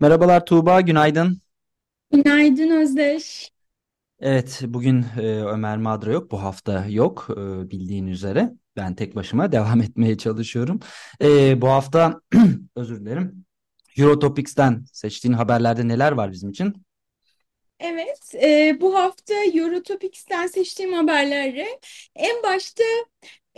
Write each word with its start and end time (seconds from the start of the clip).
Merhabalar 0.00 0.46
Tuğba, 0.46 0.80
günaydın. 0.80 1.42
Günaydın 2.12 2.70
Özdeş. 2.70 3.52
Evet, 4.20 4.60
bugün 4.64 5.06
e, 5.18 5.22
Ömer 5.22 5.78
Madra 5.78 6.12
yok, 6.12 6.30
bu 6.30 6.42
hafta 6.42 6.86
yok 6.88 7.26
e, 7.30 7.70
bildiğin 7.70 8.06
üzere. 8.06 8.52
Ben 8.76 8.94
tek 8.94 9.16
başıma 9.16 9.52
devam 9.52 9.80
etmeye 9.82 10.18
çalışıyorum. 10.18 10.80
E, 11.22 11.60
bu 11.60 11.68
hafta, 11.68 12.20
özür 12.76 13.00
dilerim, 13.00 13.44
Eurotopics'ten 13.96 14.84
seçtiğin 14.92 15.34
haberlerde 15.34 15.88
neler 15.88 16.12
var 16.12 16.32
bizim 16.32 16.50
için? 16.50 16.86
Evet, 17.80 18.34
e, 18.34 18.76
bu 18.80 18.94
hafta 18.94 19.34
Eurotopics'ten 19.54 20.46
seçtiğim 20.46 20.92
haberlere 20.92 21.66
en 22.14 22.42
başta 22.42 22.84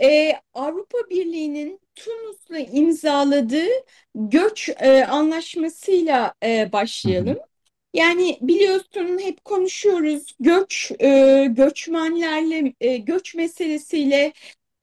e, 0.01 0.33
Avrupa 0.53 0.97
Birliği'nin 1.09 1.80
Tunus'la 2.03 2.59
imzaladığı 2.59 3.67
göç 4.15 4.69
e, 4.79 5.05
anlaşmasıyla 5.05 6.33
e, 6.43 6.69
başlayalım. 6.71 7.37
Yani 7.93 8.37
biliyorsun 8.41 9.19
hep 9.19 9.45
konuşuyoruz 9.45 10.35
göç 10.39 10.91
e, 10.99 11.45
göçmenlerle 11.49 12.73
e, 12.81 12.97
göç 12.97 13.35
meselesiyle 13.35 14.33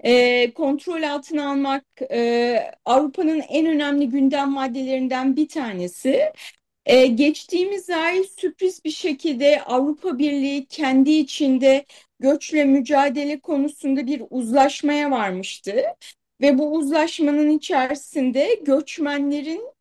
e, 0.05 0.51
kontrol 0.55 1.03
altına 1.03 1.51
almak 1.51 1.85
e, 2.11 2.73
Avrupa'nın 2.85 3.41
en 3.49 3.67
önemli 3.67 4.09
gündem 4.09 4.51
maddelerinden 4.51 5.37
bir 5.37 5.49
tanesi. 5.49 6.33
E, 6.87 7.07
geçtiğimiz 7.07 7.91
ay 7.91 8.25
sürpriz 8.25 8.85
bir 8.85 8.91
şekilde 8.91 9.63
Avrupa 9.63 10.19
Birliği 10.19 10.67
kendi 10.67 11.11
içinde 11.11 11.85
göçle 12.21 12.65
mücadele 12.65 13.41
konusunda 13.41 14.07
bir 14.07 14.23
uzlaşmaya 14.31 15.11
varmıştı. 15.11 15.83
Ve 16.41 16.59
bu 16.59 16.75
uzlaşmanın 16.75 17.51
içerisinde 17.51 18.55
göçmenlerin 18.65 19.73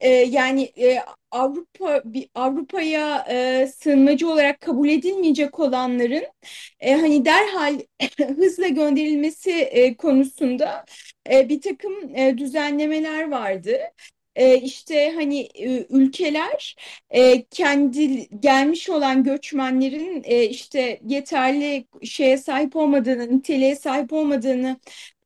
e, 0.00 0.08
yani 0.10 0.62
e, 0.78 0.98
Avrupa 1.30 2.02
Avrupa'ya 2.34 3.26
e, 3.30 3.66
sığınmacı 3.66 4.28
olarak 4.30 4.60
kabul 4.60 4.88
edilmeyecek 4.88 5.60
olanların 5.60 6.24
e, 6.80 6.94
hani 6.94 7.24
derhal 7.24 7.80
hızla 8.36 8.68
gönderilmesi 8.68 9.50
e, 9.52 9.96
konusunda 9.96 10.84
e, 11.30 11.48
bir 11.48 11.60
takım 11.60 12.16
e, 12.16 12.38
düzenlemeler 12.38 13.30
vardı. 13.30 13.78
E, 14.36 14.56
işte 14.60 15.12
hani 15.14 15.40
e, 15.40 15.86
ülkeler 15.90 16.76
e, 17.10 17.44
kendi 17.44 18.28
gelmiş 18.40 18.90
olan 18.90 19.24
göçmenlerin 19.24 20.22
e, 20.24 20.44
işte 20.44 21.00
yeterli 21.06 21.86
şeye 22.02 22.38
sahip 22.38 22.76
olmadığını, 22.76 23.36
niteliğe 23.36 23.76
sahip 23.76 24.12
olmadığını 24.12 24.76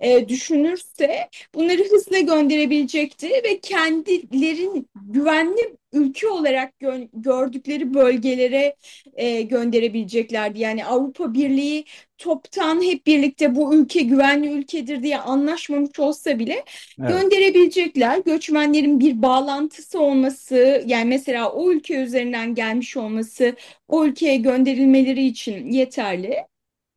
e, 0.00 0.28
düşünürse 0.28 1.28
bunları 1.54 1.82
hızla 1.90 2.18
gönderebilecekti 2.18 3.28
ve 3.28 3.60
kendilerin 3.60 4.88
güvenli 4.96 5.76
ülke 5.92 6.28
olarak 6.28 6.78
gö 6.78 7.06
gördükleri 7.14 7.94
bölgelere 7.94 8.76
e, 9.14 9.42
gönderebileceklerdi. 9.42 10.60
Yani 10.60 10.84
Avrupa 10.84 11.34
Birliği 11.34 11.84
toptan 12.18 12.82
hep 12.82 13.06
birlikte 13.06 13.54
bu 13.54 13.74
ülke 13.74 14.00
güvenli 14.00 14.48
ülkedir 14.48 15.02
diye 15.02 15.18
anlaşmamış 15.18 15.98
olsa 15.98 16.38
bile 16.38 16.64
evet. 17.00 17.10
gönderebilecekler. 17.10 18.18
Göçmenlerin 18.18 19.00
bir 19.00 19.22
bağlantısı 19.22 20.00
olması 20.00 20.82
yani 20.86 21.04
mesela 21.04 21.52
o 21.52 21.72
ülke 21.72 21.94
üzerinden 21.94 22.54
gelmiş 22.54 22.96
olması 22.96 23.56
o 23.88 24.04
ülkeye 24.04 24.36
gönderilmeleri 24.36 25.26
için 25.26 25.72
yeterli. 25.72 26.36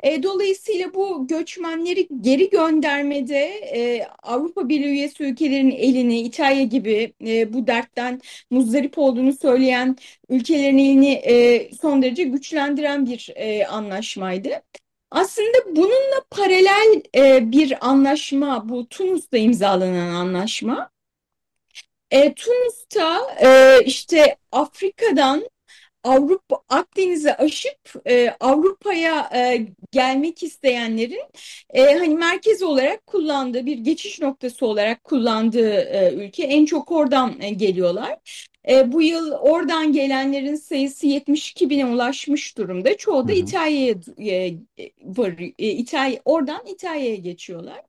E, 0.03 0.24
dolayısıyla 0.24 0.94
bu 0.94 1.28
göçmenleri 1.28 2.08
geri 2.22 2.50
göndermede 2.50 3.40
e, 3.75 4.08
Avrupa 4.24 4.69
Birliği 4.69 4.88
üyesi 4.90 5.24
ülkelerin 5.24 5.72
elini 5.72 6.22
İtalya 6.22 6.63
gibi 6.63 7.13
e, 7.28 7.53
bu 7.53 7.68
dertten 7.68 8.22
muzdarip 8.52 8.97
olduğunu 8.97 9.34
söyleyen 9.34 9.96
ülkelerin 10.30 10.78
elini 10.78 11.12
e, 11.13 11.69
son 11.81 12.02
derece 12.02 12.24
güçlendiren 12.24 13.06
bir 13.06 13.30
e, 13.35 13.68
anlaşmaydı. 13.68 14.50
Aslında 15.12 15.58
bununla 15.75 16.24
paralel 16.31 17.02
e, 17.16 17.52
bir 17.52 17.88
anlaşma 17.90 18.69
bu 18.69 18.88
Tunus'ta 18.90 19.38
imzalanan 19.38 20.14
anlaşma. 20.14 20.91
E, 22.12 22.34
Tunus'ta 22.34 23.22
e, 23.44 23.79
işte 23.85 24.38
Afrika'dan 24.52 25.50
Avrupa 26.07 26.62
Akdeniz'i 26.69 27.34
aşıp 27.34 28.07
e, 28.07 28.29
Avrupa'ya 28.40 29.29
e, 29.35 29.68
gelmek 29.91 30.44
isteyenlerin 30.44 31.23
e, 31.69 31.84
hani 31.84 32.16
merkez 32.16 32.63
olarak 32.63 33.07
kullandığı 33.07 33.66
bir 33.66 33.78
geçiş 33.78 34.22
noktası 34.22 34.66
olarak 34.66 35.03
kullandığı 35.03 35.73
e, 35.73 36.13
ülke 36.13 36.44
en 36.44 36.66
çok 36.66 36.91
oradan 36.91 37.41
e, 37.41 37.50
geliyorlar. 37.50 38.17
E, 38.69 38.91
bu 38.91 39.01
yıl 39.01 39.31
oradan 39.31 39.94
gelenlerin 39.94 40.56
sayısı 40.56 41.07
72 41.07 41.69
bine 41.69 41.85
ulaşmış 41.85 42.57
durumda. 42.57 42.97
Çoğu 42.97 43.28
da 43.28 43.34
İtalya'ya 43.34 43.96
e, 44.19 44.57
var. 45.03 45.34
E, 45.59 45.69
İtalya 45.69 46.19
oradan 46.25 46.66
İtalya'ya 46.66 47.16
geçiyorlar. 47.16 47.81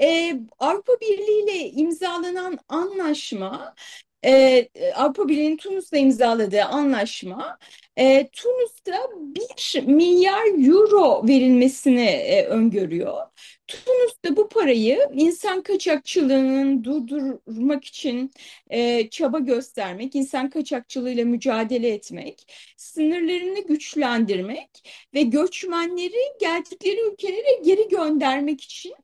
Ee, 0.00 0.40
Avrupa 0.58 0.92
Birliği 1.00 1.44
ile 1.44 1.70
imzalanan 1.70 2.58
anlaşma 2.68 3.74
e, 4.24 4.68
Avrupa 4.94 5.28
Birliği'nin 5.28 5.56
Tunus'la 5.56 5.98
imzaladığı 5.98 6.64
anlaşma 6.64 7.58
e, 7.96 8.28
Tunus'ta 8.32 8.92
1 9.74 9.82
milyar 9.82 10.66
euro 10.68 11.28
verilmesini 11.28 12.04
e, 12.06 12.44
öngörüyor. 12.44 13.26
Tunus'ta 13.66 14.36
bu 14.36 14.48
parayı 14.48 15.08
insan 15.12 15.62
kaçakçılığının 15.62 16.84
durdurmak 16.84 17.84
için 17.84 18.30
e, 18.70 19.10
çaba 19.10 19.38
göstermek, 19.38 20.14
insan 20.14 20.50
kaçakçılığıyla 20.50 21.24
mücadele 21.24 21.88
etmek, 21.88 22.52
sınırlarını 22.76 23.66
güçlendirmek 23.66 24.70
ve 25.14 25.22
göçmenleri 25.22 26.22
geldikleri 26.40 27.00
ülkelere 27.12 27.60
geri 27.64 27.88
göndermek 27.88 28.60
için 28.60 28.94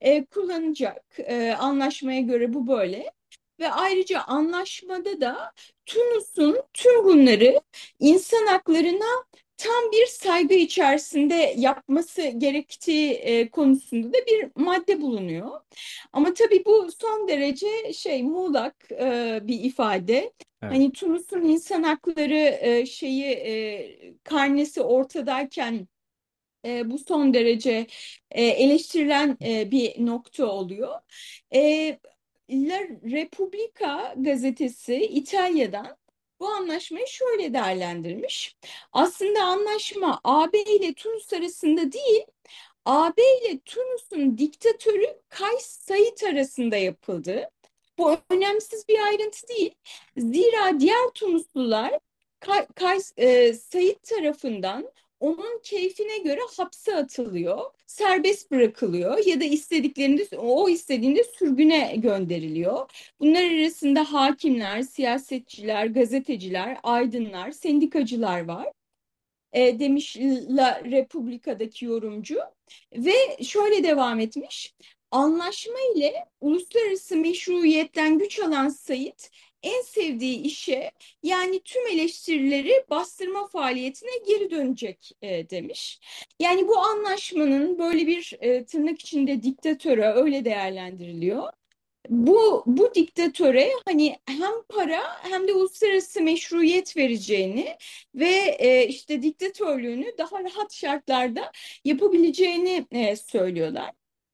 e, 0.00 0.24
kullanacak. 0.24 1.04
E, 1.18 1.52
anlaşmaya 1.52 2.20
göre 2.20 2.54
bu 2.54 2.66
böyle 2.66 3.15
ve 3.60 3.70
ayrıca 3.70 4.20
anlaşmada 4.20 5.20
da 5.20 5.52
Tunus'un 5.86 6.62
tüm 6.74 7.04
bunları 7.04 7.60
insan 8.00 8.46
haklarına 8.46 9.24
tam 9.56 9.92
bir 9.92 10.06
saygı 10.06 10.54
içerisinde 10.54 11.54
yapması 11.56 12.22
gerektiği 12.22 13.12
e, 13.12 13.50
konusunda 13.50 14.08
da 14.12 14.18
bir 14.26 14.50
madde 14.56 15.00
bulunuyor. 15.00 15.60
Ama 16.12 16.34
tabii 16.34 16.64
bu 16.66 16.88
son 17.00 17.28
derece 17.28 17.92
şey 17.92 18.22
muğlak 18.22 18.90
e, 18.90 19.38
bir 19.42 19.64
ifade. 19.64 20.32
Evet. 20.62 20.72
Hani 20.74 20.92
Tunus'un 20.92 21.42
insan 21.42 21.82
hakları 21.82 22.58
e, 22.60 22.86
şeyi 22.86 23.24
e, 23.24 24.14
karnesi 24.24 24.80
ortadayken 24.82 25.88
e, 26.64 26.90
bu 26.90 26.98
son 26.98 27.34
derece 27.34 27.86
e, 28.30 28.44
eleştirilen 28.44 29.38
e, 29.44 29.70
bir 29.70 30.06
nokta 30.06 30.46
oluyor. 30.46 30.94
E, 31.54 31.98
La 32.50 32.80
Repubblica 33.04 34.14
gazetesi 34.16 34.96
İtalya'dan 34.96 35.96
bu 36.40 36.48
anlaşmayı 36.48 37.06
şöyle 37.08 37.54
değerlendirmiş. 37.54 38.56
Aslında 38.92 39.42
anlaşma 39.44 40.20
AB 40.24 40.62
ile 40.62 40.94
Tunus 40.94 41.32
arasında 41.32 41.92
değil, 41.92 42.26
AB 42.84 43.22
ile 43.22 43.58
Tunus'un 43.58 44.38
diktatörü 44.38 45.20
Kays 45.28 45.66
Said 45.66 46.32
arasında 46.32 46.76
yapıldı. 46.76 47.50
Bu 47.98 48.16
önemsiz 48.30 48.88
bir 48.88 48.98
ayrıntı 48.98 49.48
değil. 49.48 49.74
Zira 50.16 50.80
diğer 50.80 51.10
Tunuslular 51.14 51.98
Kay, 52.40 52.66
Kay, 52.74 52.98
e, 53.16 53.52
Said 53.54 53.96
tarafından 54.02 54.92
onun 55.20 55.60
keyfine 55.62 56.18
göre 56.18 56.40
hapse 56.56 56.96
atılıyor, 56.96 57.60
serbest 57.86 58.50
bırakılıyor 58.50 59.26
ya 59.26 59.40
da 59.40 59.44
istediklerinde 59.44 60.38
o 60.38 60.68
istediğinde 60.68 61.24
sürgüne 61.24 61.94
gönderiliyor. 61.96 62.90
Bunlar 63.20 63.42
arasında 63.42 64.12
hakimler, 64.12 64.82
siyasetçiler, 64.82 65.86
gazeteciler, 65.86 66.78
aydınlar, 66.82 67.50
sendikacılar 67.50 68.44
var. 68.44 68.66
E, 69.52 69.80
demiş 69.80 70.16
La 70.48 70.84
Republika'daki 70.84 71.84
yorumcu 71.84 72.38
ve 72.92 73.44
şöyle 73.44 73.84
devam 73.84 74.20
etmiş. 74.20 74.74
Anlaşma 75.10 75.78
ile 75.94 76.24
uluslararası 76.40 77.16
meşruiyetten 77.16 78.18
güç 78.18 78.40
alan 78.40 78.68
Said 78.68 79.18
en 79.66 79.82
sevdiği 79.82 80.42
işe 80.42 80.90
yani 81.22 81.60
tüm 81.60 81.86
eleştirileri 81.86 82.84
bastırma 82.90 83.46
faaliyetine 83.48 84.10
geri 84.26 84.50
dönecek 84.50 85.12
e, 85.22 85.50
demiş. 85.50 86.00
Yani 86.40 86.68
bu 86.68 86.78
anlaşmanın 86.78 87.78
böyle 87.78 88.06
bir 88.06 88.32
e, 88.40 88.64
tırnak 88.64 89.00
içinde 89.00 89.42
diktatöre 89.42 90.06
öyle 90.12 90.44
değerlendiriliyor. 90.44 91.52
Bu, 92.08 92.62
bu 92.66 92.94
diktatöre 92.94 93.70
hani 93.84 94.16
hem 94.26 94.52
para 94.68 95.02
hem 95.22 95.48
de 95.48 95.52
uluslararası 95.54 96.22
meşruiyet 96.22 96.96
vereceğini 96.96 97.76
ve 98.14 98.56
e, 98.58 98.86
işte 98.88 99.22
diktatörlüğünü 99.22 100.18
daha 100.18 100.44
rahat 100.44 100.74
şartlarda 100.74 101.52
yapabileceğini 101.84 102.86
e, 102.92 103.16
söylüyorlar. 103.16 103.90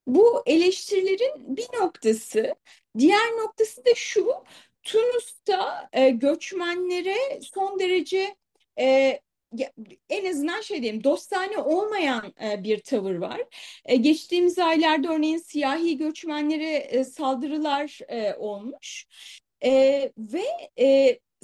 Bu 0.07 0.43
eleştirilerin 0.45 1.57
bir 1.57 1.67
noktası, 1.81 2.55
diğer 2.97 3.31
noktası 3.31 3.85
da 3.85 3.95
şu, 3.95 4.27
Tunus'ta 4.83 5.89
e, 5.93 6.09
göçmenlere 6.09 7.41
son 7.41 7.79
derece 7.79 8.35
e, 8.79 9.19
en 10.09 10.25
azından 10.31 10.61
şey 10.61 10.81
diyeyim 10.81 11.03
dostane 11.03 11.57
olmayan 11.57 12.33
e, 12.43 12.63
bir 12.63 12.79
tavır 12.79 13.15
var. 13.15 13.41
E, 13.85 13.95
geçtiğimiz 13.95 14.59
aylarda 14.59 15.13
örneğin 15.13 15.37
siyahi 15.37 15.97
göçmenlere 15.97 16.75
e, 16.75 17.03
saldırılar 17.03 17.99
olmuş. 18.37 19.05
Ve 20.17 20.43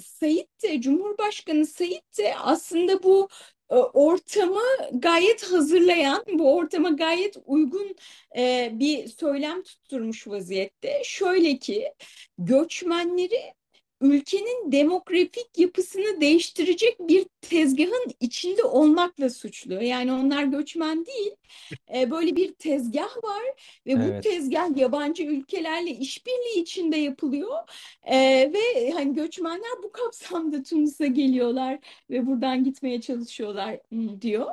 Sayit 0.00 0.62
de 0.62 0.80
Cumhurbaşkanı 0.80 1.66
Sayit 1.66 2.18
de 2.18 2.34
aslında 2.36 3.02
bu 3.02 3.28
ortamı 3.76 4.62
gayet 4.92 5.52
hazırlayan, 5.52 6.24
bu 6.32 6.54
ortama 6.56 6.90
gayet 6.90 7.36
uygun 7.46 7.96
e, 8.36 8.70
bir 8.72 9.08
söylem 9.08 9.62
tutturmuş 9.62 10.26
vaziyette. 10.28 11.02
Şöyle 11.04 11.58
ki 11.58 11.92
göçmenleri 12.38 13.54
ülkenin 14.00 14.72
demografik 14.72 15.58
yapısını 15.58 16.20
değiştirecek 16.20 16.98
bir 17.00 17.26
tezgahın 17.40 18.06
içinde 18.20 18.64
olmakla 18.64 19.30
suçluyor. 19.30 19.80
Yani 19.80 20.12
onlar 20.12 20.44
göçmen 20.44 21.06
değil, 21.06 21.36
e, 21.94 22.10
böyle 22.10 22.36
bir 22.36 22.52
tezgah 22.52 23.16
var 23.24 23.42
ve 23.86 23.92
evet. 23.92 24.18
bu 24.18 24.28
tezgah 24.28 24.76
yabancı 24.76 25.22
ülkelerle 25.22 25.90
işbirliği 25.90 26.62
içinde 26.62 26.96
yapılıyor 26.96 27.58
e, 28.02 28.18
ve 28.52 28.90
hani 28.90 29.14
göçmenler 29.14 29.82
bu 29.82 29.92
kapsamda 29.92 30.62
Tunus'a 30.62 31.06
geliyorlar 31.06 31.78
ve 32.10 32.26
buradan 32.26 32.64
gitmeye 32.64 33.00
çalışıyorlar 33.00 33.78
diyor. 34.20 34.46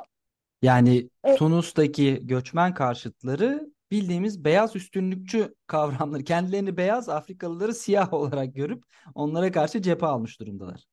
Yani 0.62 1.08
Tunus'taki 1.36 2.20
göçmen 2.22 2.74
karşıtları 2.74 3.70
bildiğimiz 3.90 4.44
beyaz 4.44 4.76
üstünlükçü 4.76 5.54
kavramları, 5.66 6.24
kendilerini 6.24 6.76
beyaz 6.76 7.08
Afrikalıları 7.08 7.74
siyah 7.74 8.12
olarak 8.12 8.54
görüp 8.54 8.84
onlara 9.14 9.52
karşı 9.52 9.82
cephe 9.82 10.06
almış 10.06 10.40
durumdalar. 10.40 10.84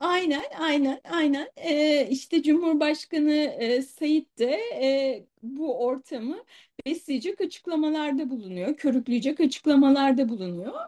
Aynen, 0.00 0.42
aynen, 0.58 1.00
aynen. 1.10 1.50
Ee, 1.56 2.08
işte 2.10 2.42
Cumhurbaşkanı 2.42 3.32
e, 3.32 3.82
Sayit 3.82 4.38
de 4.38 4.60
e, 4.82 5.26
bu 5.42 5.84
ortamı 5.84 6.44
besleyecek 6.86 7.40
açıklamalarda 7.40 8.30
bulunuyor, 8.30 8.76
körükleyecek 8.76 9.40
açıklamalarda 9.40 10.28
bulunuyor. 10.28 10.80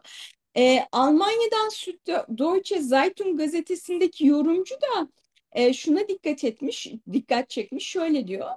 E, 0.56 0.80
Almanya'dan 0.92 1.68
Süddeutsche 1.68 2.80
Zeitung 2.80 3.38
gazetesindeki 3.38 4.26
yorumcu 4.26 4.74
da 4.74 5.08
e, 5.52 5.72
şuna 5.72 6.08
dikkat 6.08 6.44
etmiş, 6.44 6.92
dikkat 7.12 7.50
çekmiş. 7.50 7.86
Şöyle 7.86 8.26
diyor. 8.26 8.50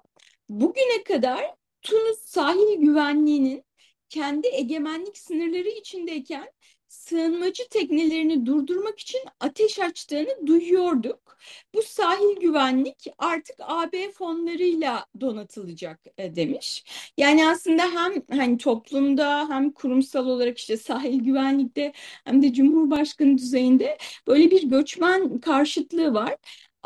Bugüne 0.50 1.04
kadar 1.04 1.56
Tunus 1.88 2.20
sahil 2.20 2.80
güvenliğinin 2.80 3.64
kendi 4.10 4.48
egemenlik 4.48 5.18
sınırları 5.18 5.70
içindeyken 5.70 6.52
sığınmacı 6.88 7.64
teknelerini 7.70 8.46
durdurmak 8.46 9.00
için 9.00 9.22
ateş 9.40 9.80
açtığını 9.80 10.48
duyuyorduk. 10.48 11.38
Bu 11.76 11.82
sahil 11.82 12.40
güvenlik 12.42 13.08
artık 13.18 13.56
AB 13.60 14.12
fonlarıyla 14.12 15.06
donatılacak 15.22 16.00
e, 16.18 16.36
demiş. 16.36 16.84
Yani 17.18 17.50
aslında 17.50 17.84
hem 17.84 18.14
hani 18.40 18.58
toplumda 18.58 19.50
hem 19.50 19.72
kurumsal 19.72 20.26
olarak 20.28 20.58
işte 20.58 20.78
sahil 20.78 21.20
güvenlikte 21.20 21.94
hem 22.26 22.42
de 22.42 22.54
Cumhurbaşkanı 22.54 23.38
düzeyinde 23.38 23.98
böyle 24.28 24.52
bir 24.52 24.64
göçmen 24.64 25.40
karşıtlığı 25.40 26.14
var. 26.14 26.36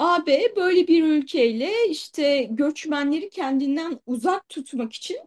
AB 0.02 0.56
böyle 0.56 0.88
bir 0.88 1.04
ülkeyle 1.04 1.72
işte 1.90 2.48
göçmenleri 2.52 3.30
kendinden 3.30 4.00
uzak 4.06 4.50
tutmak 4.50 4.94
için 4.94 5.18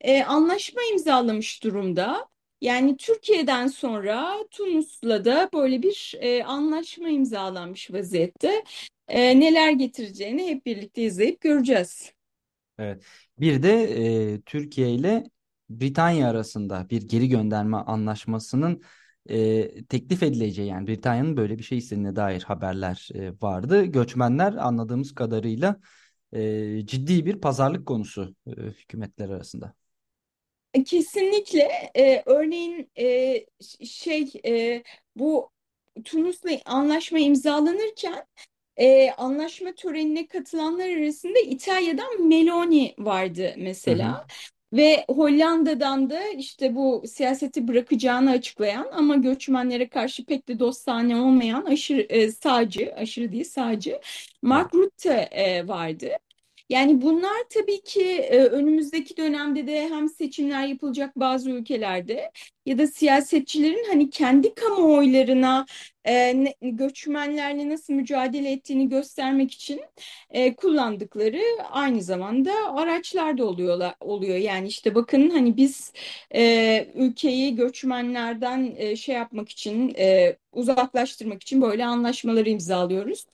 e, 0.00 0.22
anlaşma 0.22 0.80
imzalamış 0.92 1.64
durumda. 1.64 2.28
Yani 2.60 2.96
Türkiye'den 2.96 3.66
sonra 3.66 4.34
Tunus'la 4.50 5.24
da 5.24 5.50
böyle 5.54 5.82
bir 5.82 6.14
e, 6.20 6.44
anlaşma 6.44 7.08
imzalanmış 7.08 7.92
vaziyette. 7.92 8.64
E, 9.08 9.40
neler 9.40 9.72
getireceğini 9.72 10.48
hep 10.48 10.66
birlikte 10.66 11.02
izleyip 11.02 11.40
göreceğiz. 11.40 12.12
Evet. 12.78 13.04
Bir 13.38 13.62
de 13.62 13.82
e, 13.82 14.40
Türkiye 14.40 14.90
ile 14.90 15.24
Britanya 15.70 16.28
arasında 16.28 16.86
bir 16.90 17.02
geri 17.02 17.28
gönderme 17.28 17.76
anlaşmasının 17.76 18.82
e, 19.30 19.84
teklif 19.84 20.22
edileceği 20.22 20.68
yani 20.68 20.86
Britanya'nın 20.86 21.36
böyle 21.36 21.58
bir 21.58 21.62
şey 21.64 21.78
istediğine 21.78 22.16
dair 22.16 22.42
haberler 22.42 23.08
e, 23.14 23.32
vardı. 23.42 23.84
Göçmenler 23.84 24.52
anladığımız 24.52 25.14
kadarıyla 25.14 25.80
e, 26.32 26.86
ciddi 26.86 27.26
bir 27.26 27.40
pazarlık 27.40 27.86
konusu 27.86 28.34
e, 28.46 28.50
hükümetler 28.50 29.28
arasında. 29.28 29.74
Kesinlikle. 30.86 31.90
E, 31.96 32.22
örneğin 32.26 32.90
e, 32.98 33.46
şey 33.86 34.32
e, 34.46 34.82
bu 35.16 35.50
Tunus'la 36.04 36.50
anlaşma 36.64 37.18
imzalanırken 37.18 38.26
e, 38.76 39.10
anlaşma 39.10 39.72
törenine 39.72 40.26
katılanlar 40.26 40.88
arasında 40.88 41.38
İtalya'dan 41.38 42.28
Meloni 42.28 42.94
vardı 42.98 43.54
mesela. 43.58 44.12
Hı 44.12 44.22
hı. 44.22 44.26
Ve 44.72 45.04
Hollanda'dan 45.10 46.10
da 46.10 46.28
işte 46.28 46.74
bu 46.74 47.02
siyaseti 47.06 47.68
bırakacağını 47.68 48.30
açıklayan 48.30 48.88
ama 48.92 49.16
göçmenlere 49.16 49.88
karşı 49.88 50.24
pek 50.24 50.48
de 50.48 50.58
dostane 50.58 51.16
olmayan 51.16 51.64
aşırı 51.64 52.00
e, 52.00 52.32
sağcı, 52.32 52.94
aşırı 52.96 53.32
değil 53.32 53.44
sağcı 53.44 54.00
Mark 54.42 54.74
Rutte 54.74 55.28
e, 55.32 55.68
vardı. 55.68 56.08
Yani 56.72 57.02
bunlar 57.02 57.44
tabii 57.50 57.80
ki 57.82 58.02
e, 58.02 58.38
önümüzdeki 58.38 59.16
dönemde 59.16 59.66
de 59.66 59.88
hem 59.88 60.08
seçimler 60.08 60.66
yapılacak 60.66 61.16
bazı 61.16 61.50
ülkelerde 61.50 62.30
ya 62.66 62.78
da 62.78 62.86
siyasetçilerin 62.86 63.84
hani 63.88 64.10
kendi 64.10 64.54
kamuoylarına 64.54 65.66
e, 66.08 66.34
göçmenlerle 66.62 67.68
nasıl 67.68 67.92
mücadele 67.92 68.52
ettiğini 68.52 68.88
göstermek 68.88 69.52
için 69.52 69.80
e, 70.30 70.54
kullandıkları 70.54 71.42
aynı 71.70 72.02
zamanda 72.02 72.52
araçlar 72.76 73.38
da 73.38 73.44
oluyorlar 73.44 73.94
oluyor. 74.00 74.36
Yani 74.36 74.68
işte 74.68 74.94
bakın 74.94 75.30
hani 75.30 75.56
biz 75.56 75.92
e, 76.34 76.86
ülkeyi 76.94 77.56
göçmenlerden 77.56 78.74
e, 78.76 78.96
şey 78.96 79.14
yapmak 79.14 79.48
için 79.48 79.94
e, 79.98 80.36
uzaklaştırmak 80.52 81.42
için 81.42 81.62
böyle 81.62 81.84
anlaşmaları 81.84 82.48
imzalıyoruz 82.48 83.26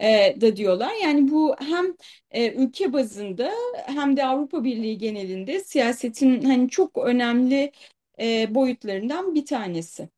e, 0.00 0.40
da 0.40 0.56
diyorlar. 0.56 0.92
Yani 1.02 1.30
bu 1.30 1.56
hem 1.58 1.86
e, 2.30 2.52
ülke 2.52 2.92
bazında 2.92 3.50
hem 3.86 4.16
de 4.16 4.26
Avrupa 4.26 4.64
Birliği 4.64 4.98
genelinde 4.98 5.60
siyasetin 5.60 6.42
hani 6.42 6.68
çok 6.70 6.98
önemli 6.98 7.72
e, 8.20 8.54
boyutlarından 8.54 9.34
bir 9.34 9.46
tanesi. 9.46 10.08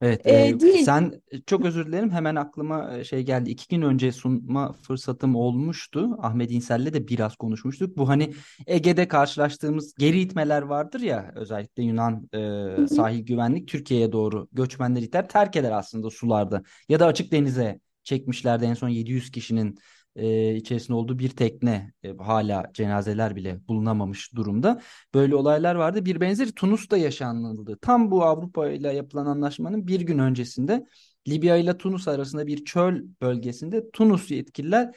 Evet, 0.00 0.26
e, 0.26 0.60
değil. 0.60 0.84
sen 0.84 1.22
çok 1.46 1.64
özür 1.64 1.86
dilerim 1.86 2.10
hemen 2.10 2.34
aklıma 2.36 3.04
şey 3.04 3.22
geldi. 3.22 3.50
İki 3.50 3.68
gün 3.68 3.82
önce 3.82 4.12
sunma 4.12 4.72
fırsatım 4.72 5.36
olmuştu. 5.36 6.16
Ahmet 6.22 6.50
İnsel'le 6.50 6.92
de 6.92 7.08
biraz 7.08 7.36
konuşmuştuk. 7.36 7.96
Bu 7.96 8.08
hani 8.08 8.34
Ege'de 8.66 9.08
karşılaştığımız 9.08 9.94
geri 9.94 10.20
itmeler 10.20 10.62
vardır 10.62 11.00
ya 11.00 11.32
özellikle 11.34 11.82
Yunan 11.82 12.28
e, 12.34 12.86
sahil 12.86 13.26
güvenlik 13.26 13.68
Türkiye'ye 13.68 14.12
doğru 14.12 14.48
göçmenler 14.52 15.02
iter 15.02 15.28
terk 15.28 15.56
eder 15.56 15.72
aslında 15.72 16.10
sularda 16.10 16.62
ya 16.88 17.00
da 17.00 17.06
açık 17.06 17.32
denize 17.32 17.80
çekmişlerdi. 18.08 18.64
En 18.64 18.74
son 18.74 18.88
700 18.88 19.30
kişinin 19.30 19.78
e, 20.16 20.54
içerisinde 20.54 20.96
olduğu 20.96 21.18
bir 21.18 21.30
tekne 21.30 21.92
e, 22.02 22.16
hala 22.16 22.64
cenazeler 22.74 23.36
bile 23.36 23.68
bulunamamış 23.68 24.34
durumda. 24.34 24.80
Böyle 25.14 25.34
olaylar 25.34 25.74
vardı. 25.74 26.04
Bir 26.04 26.20
benzeri 26.20 26.52
Tunus'ta 26.52 26.96
yaşanıldı. 26.96 27.78
Tam 27.82 28.10
bu 28.10 28.24
Avrupa 28.24 28.70
ile 28.70 28.92
yapılan 28.92 29.26
anlaşmanın 29.26 29.86
bir 29.86 30.00
gün 30.00 30.18
öncesinde 30.18 30.86
Libya 31.28 31.56
ile 31.56 31.78
Tunus 31.78 32.08
arasında 32.08 32.46
bir 32.46 32.64
çöl 32.64 33.02
bölgesinde 33.22 33.90
Tunus 33.90 34.30
yetkililer 34.30 34.94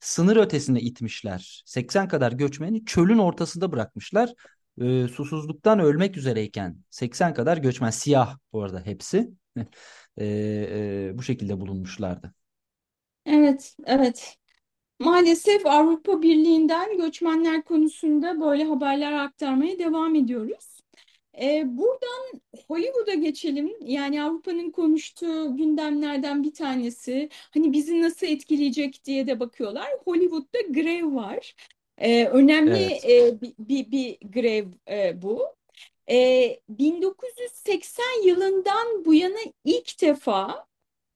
sınır 0.00 0.36
ötesine 0.36 0.80
itmişler. 0.80 1.62
80 1.66 2.08
kadar 2.08 2.32
göçmeni 2.32 2.84
çölün 2.84 3.18
ortasında 3.18 3.72
bırakmışlar. 3.72 4.34
E, 4.80 5.08
susuzluktan 5.08 5.78
ölmek 5.78 6.16
üzereyken 6.16 6.78
80 6.90 7.34
kadar 7.34 7.56
göçmen 7.56 7.90
siyah 7.90 8.38
bu 8.52 8.62
arada 8.62 8.80
hepsi 8.80 9.30
e, 10.16 10.26
e, 10.26 11.12
bu 11.14 11.22
şekilde 11.22 11.60
bulunmuşlardı. 11.60 12.34
Evet, 13.26 13.76
evet. 13.86 14.36
Maalesef 15.00 15.66
Avrupa 15.66 16.22
Birliği'nden 16.22 16.98
göçmenler 16.98 17.64
konusunda 17.64 18.40
böyle 18.40 18.64
haberler 18.64 19.12
aktarmaya 19.12 19.78
devam 19.78 20.14
ediyoruz. 20.14 20.80
Ee, 21.42 21.62
buradan 21.66 22.42
Hollywood'a 22.68 23.14
geçelim. 23.14 23.72
Yani 23.80 24.22
Avrupa'nın 24.22 24.70
konuştuğu 24.70 25.56
gündemlerden 25.56 26.42
bir 26.44 26.54
tanesi. 26.54 27.28
Hani 27.54 27.72
bizi 27.72 28.02
nasıl 28.02 28.26
etkileyecek 28.26 29.04
diye 29.04 29.26
de 29.26 29.40
bakıyorlar. 29.40 29.88
Hollywood'da 30.04 30.60
grev 30.80 31.14
var. 31.14 31.54
Ee, 31.98 32.26
önemli 32.26 32.78
Evet. 32.78 33.04
e, 33.04 33.40
bir, 33.40 33.54
bir, 33.58 33.90
bir 33.90 34.18
grev 34.32 34.66
e, 34.90 35.22
bu. 35.22 35.46
Ee, 36.10 36.60
1980 36.68 38.26
yılından 38.26 39.04
bu 39.04 39.14
yana 39.14 39.38
ilk 39.64 40.02
defa 40.02 40.66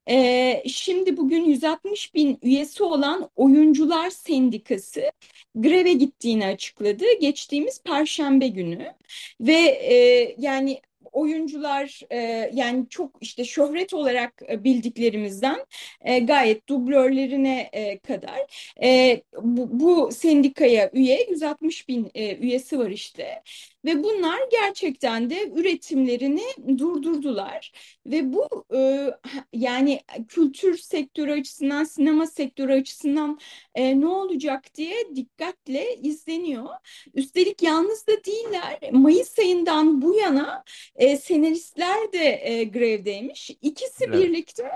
ee, 0.09 0.63
şimdi 0.67 1.17
bugün 1.17 1.45
160 1.45 2.15
bin 2.15 2.39
üyesi 2.43 2.83
olan 2.83 3.31
Oyuncular 3.37 4.11
Sendikası 4.11 5.11
greve 5.55 5.93
gittiğini 5.93 6.47
açıkladı 6.47 7.05
geçtiğimiz 7.21 7.83
Perşembe 7.83 8.49
günü. 8.49 8.95
Ve 9.41 9.59
e, 9.83 9.95
yani 10.39 10.81
oyuncular 11.13 12.01
e, 12.11 12.51
yani 12.55 12.87
çok 12.89 13.11
işte 13.21 13.45
şöhret 13.45 13.95
olarak 13.95 14.43
e, 14.51 14.65
bildiklerimizden 14.65 15.67
e, 16.01 16.19
gayet 16.19 16.69
dublörlerine 16.69 17.71
e, 17.73 17.99
kadar. 17.99 18.73
E, 18.83 19.23
bu, 19.43 19.81
bu 19.81 20.13
sendikaya 20.13 20.91
üye 20.93 21.27
160 21.31 21.89
bin 21.89 22.11
e, 22.15 22.37
üyesi 22.37 22.79
var 22.79 22.91
işte 22.91 23.43
ve 23.89 24.03
bunlar 24.03 24.41
gerçekten 24.51 25.31
de 25.31 25.51
üretimlerini 25.57 26.43
durdurdular 26.79 27.73
ve 28.07 28.33
bu 28.33 28.65
e, 28.77 29.11
yani 29.53 30.01
kültür 30.29 30.79
sektörü 30.79 31.33
açısından 31.33 31.85
sinema 31.85 32.27
sektörü 32.27 32.73
açısından 32.73 33.39
e, 33.75 34.01
ne 34.01 34.07
olacak 34.07 34.75
diye 34.75 34.95
dikkatle 35.17 35.97
izleniyor. 35.97 36.69
Üstelik 37.15 37.63
yalnız 37.63 38.07
da 38.07 38.25
değiller. 38.25 38.79
Mayıs 38.93 39.39
ayından 39.39 40.03
bu 40.03 40.15
yana 40.15 40.65
e, 40.97 41.17
senaristler 41.17 42.13
de 42.13 42.41
e, 42.43 42.65
grevdeymiş. 42.65 43.51
İkisi 43.63 44.05
Evet. 44.05 44.15
birlikte 44.15 44.71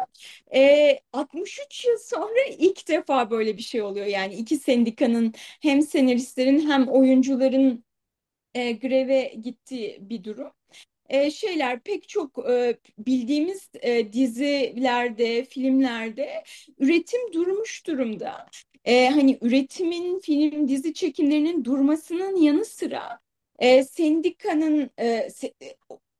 e, 0.54 1.00
63 1.12 1.84
yıl 1.84 1.98
sonra 1.98 2.44
ilk 2.58 2.88
defa 2.88 3.30
böyle 3.30 3.56
bir 3.56 3.62
şey 3.62 3.82
oluyor. 3.82 4.06
Yani 4.06 4.34
iki 4.34 4.56
sendikanın 4.56 5.34
hem 5.60 5.82
senaristlerin 5.82 6.70
hem 6.70 6.88
oyuncuların 6.88 7.84
e, 8.54 8.72
greve 8.72 9.34
gittiği 9.42 9.98
bir 10.00 10.24
durum. 10.24 10.52
E, 11.08 11.30
şeyler 11.30 11.80
pek 11.80 12.08
çok 12.08 12.50
e, 12.50 12.78
bildiğimiz 12.98 13.70
e, 13.82 14.12
dizilerde, 14.12 15.44
filmlerde 15.44 16.44
üretim 16.78 17.32
durmuş 17.32 17.86
durumda. 17.86 18.46
E, 18.84 19.08
hani 19.08 19.38
üretimin, 19.40 20.18
film, 20.20 20.68
dizi 20.68 20.94
çekimlerinin 20.94 21.64
durmasının 21.64 22.36
yanı 22.36 22.64
sıra 22.64 23.20
e, 23.58 23.84
sendikanın 23.84 24.90
e, 24.98 25.04
se- 25.28 25.54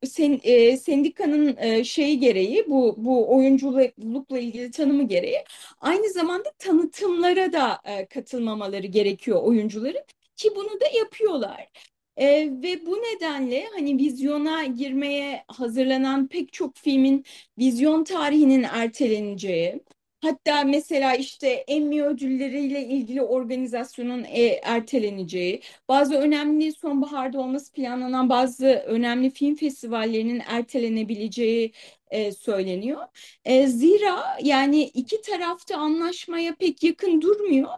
sen, 0.05 0.41
e, 0.43 0.77
sendikanın 0.77 1.57
e, 1.57 1.85
şeyi 1.85 2.19
gereği 2.21 2.65
bu 2.71 2.95
bu 2.99 3.37
oyunculukla 3.37 4.39
ilgili 4.39 4.71
tanımı 4.71 5.09
gereği 5.09 5.45
aynı 5.81 6.11
zamanda 6.11 6.53
tanıtımlara 6.59 7.53
da 7.53 7.81
e, 7.85 8.07
katılmamaları 8.07 8.87
gerekiyor 8.87 9.43
oyuncuların 9.43 10.05
ki 10.37 10.51
bunu 10.57 10.81
da 10.81 10.87
yapıyorlar. 10.99 11.69
E, 12.16 12.26
ve 12.62 12.87
bu 12.87 12.97
nedenle 12.97 13.66
hani 13.75 13.99
vizyona 13.99 14.64
girmeye 14.64 15.45
hazırlanan 15.49 16.28
pek 16.28 16.52
çok 16.52 16.76
filmin 16.76 17.25
vizyon 17.59 18.04
tarihinin 18.04 18.62
erteleneceği, 18.62 19.81
hatta 20.21 20.64
mesela 20.64 21.14
işte 21.14 21.49
Emmy 21.49 22.02
ödülleriyle 22.02 22.87
ilgili 22.87 23.23
organizasyonun 23.23 24.25
e, 24.25 24.47
erteleneceği, 24.62 25.62
bazı 25.88 26.14
önemli 26.14 26.73
sonbaharda 26.73 27.40
olması 27.40 27.73
planlanan 27.73 28.28
bazı 28.28 28.66
önemli 28.66 29.31
film 29.31 29.54
festivallerinin 29.57 30.42
ertelenebileceği 30.47 31.73
e, 32.12 32.33
söyleniyor. 32.33 33.00
E, 33.45 33.66
zira 33.66 34.38
yani 34.42 34.83
iki 34.85 35.23
tarafta 35.23 35.76
anlaşmaya 35.76 36.54
pek 36.54 36.83
yakın 36.83 37.21
durmuyor 37.21 37.69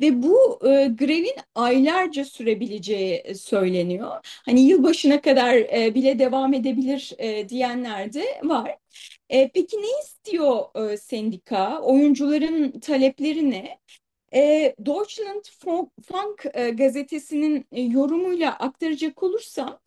ve 0.00 0.22
bu 0.22 0.58
e, 0.68 0.86
grevin 0.98 1.36
aylarca 1.54 2.24
sürebileceği 2.24 3.14
e, 3.14 3.34
söyleniyor. 3.34 4.10
Hani 4.44 4.60
yılbaşına 4.60 5.20
kadar 5.20 5.54
e, 5.56 5.94
bile 5.94 6.18
devam 6.18 6.54
edebilir 6.54 7.12
e, 7.18 7.48
diyenler 7.48 8.12
de 8.12 8.40
var. 8.42 8.76
E, 9.28 9.50
peki 9.54 9.76
ne 9.76 10.00
istiyor 10.04 10.90
e, 10.92 10.96
sendika? 10.96 11.80
Oyuncuların 11.82 12.80
talepleri 12.80 13.50
ne? 13.50 13.78
E, 14.34 14.74
Deutschland 14.86 15.44
Funk, 16.02 16.46
e, 16.54 16.70
gazetesinin 16.70 17.66
e, 17.72 17.82
yorumuyla 17.82 18.52
aktaracak 18.52 19.22
olursam 19.22 19.80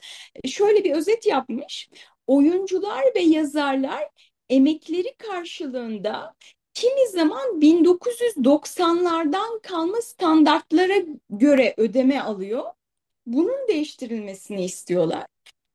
e, 0.44 0.48
şöyle 0.48 0.84
bir 0.84 0.92
özet 0.92 1.26
yapmış. 1.26 1.90
Oyuncular 2.28 3.04
ve 3.16 3.20
yazarlar 3.22 4.10
emekleri 4.50 5.16
karşılığında 5.18 6.36
kimi 6.74 7.08
zaman 7.10 7.62
1990'lardan 7.62 9.60
kalma 9.64 10.02
standartlara 10.02 10.96
göre 11.30 11.74
ödeme 11.78 12.22
alıyor. 12.22 12.64
Bunun 13.26 13.68
değiştirilmesini 13.68 14.66
istiyorlar. 14.66 15.26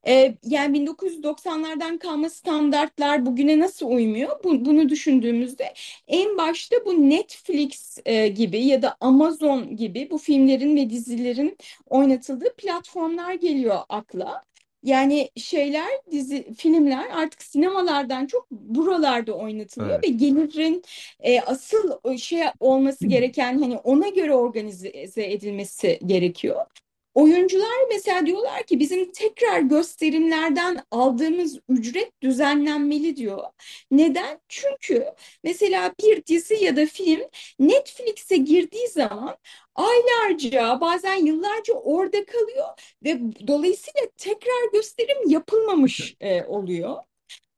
Ee, 0.07 0.35
yani 0.45 0.75
1990'lardan 0.75 1.99
kalma 1.99 2.31
standartlar 2.31 3.27
bugüne 3.27 3.61
nasıl 3.61 3.87
uymuyor? 3.87 4.45
Bu- 4.45 4.65
bunu 4.65 4.89
düşündüğümüzde 4.89 5.75
en 6.09 6.39
başta 6.39 6.77
bu 6.87 7.11
Netflix 7.11 7.99
e, 8.05 8.29
gibi 8.29 8.65
ya 8.67 8.83
da 8.83 8.97
Amazon 9.01 9.77
gibi 9.77 10.11
bu 10.11 10.19
filmlerin 10.19 10.77
ve 10.77 10.91
dizilerin 10.91 11.59
oynatıldığı 11.87 12.55
platformlar 12.57 13.35
geliyor 13.35 13.79
akla. 13.89 14.43
Yani 14.83 15.31
şeyler, 15.37 15.89
dizi, 16.11 16.55
filmler 16.55 17.11
artık 17.11 17.43
sinemalardan 17.43 18.27
çok 18.27 18.51
buralarda 18.51 19.33
oynatılıyor 19.33 19.95
Evet. 19.95 20.05
ve 20.05 20.09
gelirin 20.09 20.83
e, 21.21 21.41
asıl 21.41 22.17
şey 22.19 22.43
olması 22.61 23.07
gereken 23.07 23.59
hani 23.63 23.77
ona 23.79 24.09
göre 24.09 24.35
organize 24.35 24.89
edilmesi 25.17 26.01
gerekiyor. 26.07 26.67
Oyuncular 27.15 27.89
mesela 27.91 28.27
diyorlar 28.27 28.63
ki 28.67 28.81
bizim 28.81 29.13
tekrar 29.13 29.61
gösterimlerden 29.61 30.79
aldığımız 30.91 31.59
ücret 31.69 32.23
düzenlenmeli 32.23 33.17
diyor. 33.17 33.45
Neden? 33.91 34.41
Çünkü 34.49 35.07
mesela 35.45 35.95
bir 36.01 36.27
dizi 36.27 36.55
ya 36.65 36.77
da 36.77 36.87
film 36.87 37.23
Netflix'e 37.59 38.37
girdiği 38.37 38.89
zaman 38.89 39.37
aylarca 39.75 40.81
bazen 40.81 41.17
yıllarca 41.27 41.75
orada 41.75 42.25
kalıyor 42.25 42.67
ve 43.05 43.21
dolayısıyla 43.47 44.01
tekrar 44.17 44.73
gösterim 44.73 45.29
yapılmamış 45.31 46.17
e, 46.21 46.45
oluyor. 46.45 46.97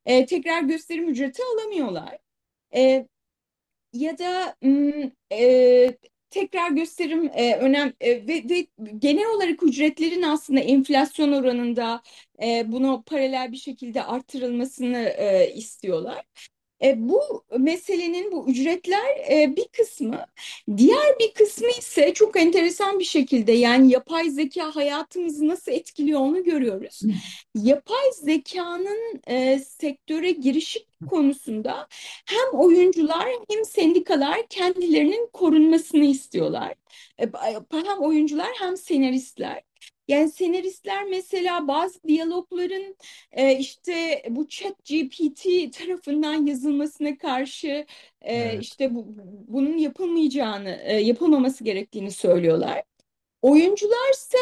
E, 0.07 0.27
tekrar 0.27 0.63
gösterim 0.63 1.09
ücreti 1.09 1.43
alamıyorlar. 1.45 2.19
E, 2.77 3.07
ya 3.93 4.19
da 4.19 4.57
m, 4.63 5.13
e, 5.33 5.99
tekrar 6.35 6.71
gösterim 6.71 7.31
e, 7.35 7.57
önem 7.57 7.93
e, 8.01 8.27
ve, 8.29 8.45
ve 8.51 8.67
genel 8.99 9.27
olarak 9.37 9.63
ücretlerin 9.63 10.23
aslında 10.23 10.61
enflasyon 10.61 11.33
oranında 11.33 12.03
e, 12.43 12.65
bunu 12.73 13.03
paralel 13.07 13.53
bir 13.53 13.57
şekilde 13.57 14.03
artırılmasını 14.05 14.99
e, 14.99 15.53
istiyorlar. 15.55 16.25
E, 16.85 17.09
bu 17.09 17.45
meselenin 17.59 18.33
bu 18.33 18.49
ücretler 18.49 19.31
e, 19.31 19.57
bir 19.57 19.69
kısmı. 19.69 20.27
Diğer 20.77 21.19
bir 21.21 21.35
kısmı 21.35 21.71
ise 21.71 22.15
çok 22.15 22.37
enteresan 22.37 22.99
bir 22.99 23.05
şekilde 23.05 23.53
yani 23.53 23.93
yapay 23.93 24.31
zeka 24.31 24.77
hayatımızı 24.77 25.49
nasıl 25.49 25.73
etkiliyor 25.73 26.21
onu 26.21 26.45
görüyoruz. 26.45 27.01
Yapay 27.55 28.13
zekanın 28.13 29.21
e, 29.27 29.59
sektöre 29.59 30.31
girişi 30.31 30.87
konusunda 31.11 31.89
hem 32.27 32.61
oyuncular 32.61 33.29
hem 33.51 33.65
sendikalar 33.65 34.47
kendilerinin 34.49 35.29
korunmasını 35.33 36.05
istiyorlar. 36.05 36.75
E, 37.21 37.31
hem 37.73 37.99
oyuncular 37.99 38.51
hem 38.59 38.77
senaristler. 38.77 39.63
Yani 40.09 40.31
senaristler 40.31 41.05
mesela 41.05 41.69
bazı 41.69 42.03
diyalogların 42.09 42.97
e, 43.33 43.59
işte 43.59 44.23
bu 44.31 44.49
chat 44.49 44.85
GPT 44.85 45.71
tarafından 45.79 46.47
yazılmasına 46.47 47.19
karşı 47.19 47.87
e, 48.23 48.57
Evet. 48.57 48.59
işte 48.59 48.95
bu, 48.95 49.05
bunun 49.49 49.77
yapılmayacağını, 49.79 50.71
e, 50.85 50.95
yapılmaması 51.01 51.65
gerektiğini 51.65 52.11
söylüyorlar. 52.11 52.83
Oyuncularsa 53.45 54.39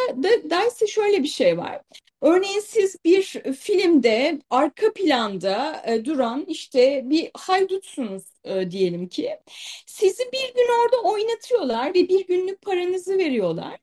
da, 0.51 0.67
ise 0.67 0.87
şöyle 0.87 1.23
bir 1.23 1.29
şey 1.29 1.59
var. 1.59 1.81
Örneğin 2.21 2.61
siz 2.61 2.97
bir 3.05 3.23
filmde 3.59 4.39
arka 4.51 4.93
planda 4.93 5.83
e, 5.87 6.05
duran 6.05 6.45
işte 6.49 7.03
bir 7.05 7.31
haydutsunuz 7.35 8.23
e, 8.45 8.71
diyelim 8.71 9.09
ki. 9.09 9.39
Sizi 9.87 10.23
bir 10.33 10.55
gün 10.55 10.69
orada 10.83 10.97
oynatıyorlar 11.09 11.89
ve 11.89 12.09
bir 12.09 12.27
günlük 12.27 12.63
paranızı 12.63 13.19
veriyorlar. 13.19 13.79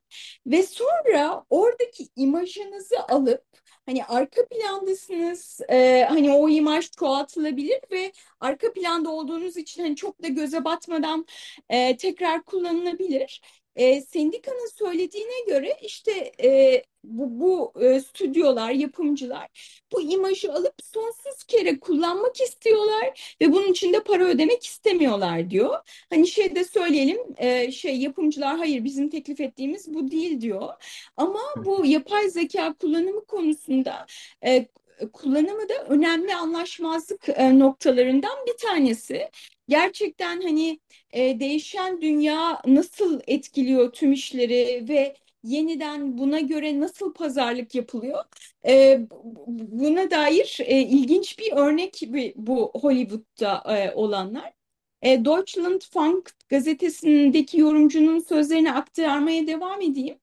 Ve 0.47 0.63
sonra 0.63 1.45
oradaki 1.49 2.07
imajınızı 2.15 2.99
alıp 3.09 3.43
hani 3.85 4.05
arka 4.05 4.45
plandasınız 4.45 5.61
e, 5.69 6.05
hani 6.09 6.31
o 6.31 6.49
imaj 6.49 6.91
çoğaltılabilir 6.99 7.79
ve 7.91 8.11
arka 8.39 8.73
planda 8.73 9.09
olduğunuz 9.09 9.57
için 9.57 9.83
hani 9.83 9.95
çok 9.95 10.23
da 10.23 10.27
göze 10.27 10.65
batmadan 10.65 11.25
e, 11.69 11.97
tekrar 11.97 12.43
kullanılabilir. 12.43 13.41
E, 13.75 14.01
sendikanın 14.01 14.69
söylediğine 14.77 15.45
göre 15.47 15.77
işte 15.81 16.31
e, 16.43 16.83
bu, 17.03 17.39
bu 17.39 17.83
e, 17.83 17.99
stüdyolar, 17.99 18.71
yapımcılar 18.71 19.47
bu 19.91 20.01
imajı 20.01 20.53
alıp 20.53 20.73
sonsuz 20.83 21.43
kere 21.47 21.79
kullanmak 21.79 22.41
istiyorlar 22.41 23.35
ve 23.41 23.51
bunun 23.51 23.71
için 23.71 23.93
de 23.93 24.03
para 24.03 24.25
ödemek 24.25 24.65
istemiyorlar 24.65 25.49
diyor. 25.49 25.77
Hani 26.09 26.27
şey 26.27 26.55
de 26.55 26.63
söyleyelim 26.63 27.17
e, 27.37 27.71
şey 27.71 27.97
yapımcılar 27.97 28.57
hayır 28.57 28.83
bizim 28.83 29.09
teklif 29.09 29.41
ettiğimiz 29.41 29.93
bu 29.93 30.11
değil 30.11 30.41
diyor. 30.41 30.73
Ama 31.17 31.39
bu 31.65 31.85
yapay 31.85 32.29
zeka 32.29 32.73
kullanımı 32.73 33.25
konusunda 33.25 34.05
e, 34.45 34.67
kullanımı 35.13 35.69
da 35.69 35.83
önemli 35.87 36.35
anlaşmazlık 36.35 37.29
e, 37.29 37.59
noktalarından 37.59 38.37
bir 38.47 38.57
tanesi. 38.57 39.29
Gerçekten 39.67 40.41
hani 40.41 40.79
e, 41.11 41.39
değişen 41.39 42.01
dünya 42.01 42.61
nasıl 42.65 43.19
etkiliyor 43.27 43.91
tüm 43.91 44.11
işleri 44.13 44.85
ve 44.89 45.15
yeniden 45.43 46.17
buna 46.17 46.39
göre 46.39 46.79
nasıl 46.79 47.13
pazarlık 47.13 47.75
yapılıyor? 47.75 48.23
E, 48.67 48.99
buna 49.47 50.11
dair 50.11 50.57
ilginç 50.67 51.39
bir 51.39 51.51
örnek 51.51 52.01
bu 52.35 52.71
Hollywood'da 52.75 53.63
olanlar. 53.95 54.53
E, 55.01 55.25
Deutschlandfunk 55.25 56.31
gazetesindeki 56.49 57.59
yorumcunun 57.59 58.19
sözlerini 58.19 58.71
aktarmaya 58.71 59.47
devam 59.47 59.81
edeyim. 59.81 60.17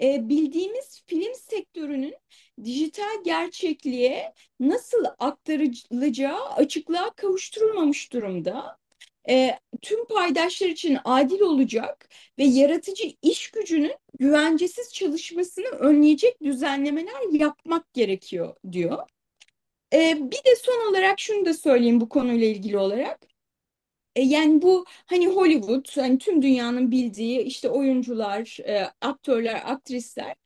Bildiğimiz 0.00 1.02
film 1.06 1.34
sektörünün 1.34 2.14
dijital 2.64 3.24
gerçekliğe 3.24 4.32
nasıl 4.60 5.04
aktarılacağı 5.18 6.48
açıklığa 6.48 7.10
kavuşturulmamış 7.10 8.12
durumda. 8.12 8.78
E, 9.28 9.58
tüm 9.82 10.06
paydaşlar 10.06 10.68
için 10.68 10.98
adil 11.04 11.40
olacak 11.40 12.08
ve 12.38 12.44
yaratıcı 12.44 13.12
iş 13.22 13.50
gücünün 13.50 13.94
güvencesiz 14.18 14.92
çalışmasını 14.94 15.66
önleyecek 15.66 16.42
düzenlemeler 16.42 17.32
yapmak 17.32 17.94
gerekiyor 17.94 18.56
diyor. 18.72 19.08
E, 19.92 20.16
bir 20.20 20.44
de 20.44 20.56
son 20.62 20.90
olarak 20.90 21.20
şunu 21.20 21.44
da 21.46 21.54
söyleyeyim 21.54 22.00
bu 22.00 22.08
konuyla 22.08 22.46
ilgili 22.46 22.78
olarak. 22.78 23.20
E, 24.16 24.22
yani 24.22 24.62
bu 24.62 24.84
hani 25.06 25.28
Hollywood, 25.28 25.96
hani 25.96 26.18
tüm 26.18 26.42
dünyanın 26.42 26.90
bildiği 26.90 27.40
işte 27.40 27.68
oyuncular, 27.70 28.58
e, 28.66 28.90
aktörler, 29.00 29.62
aktrisler 29.64 30.36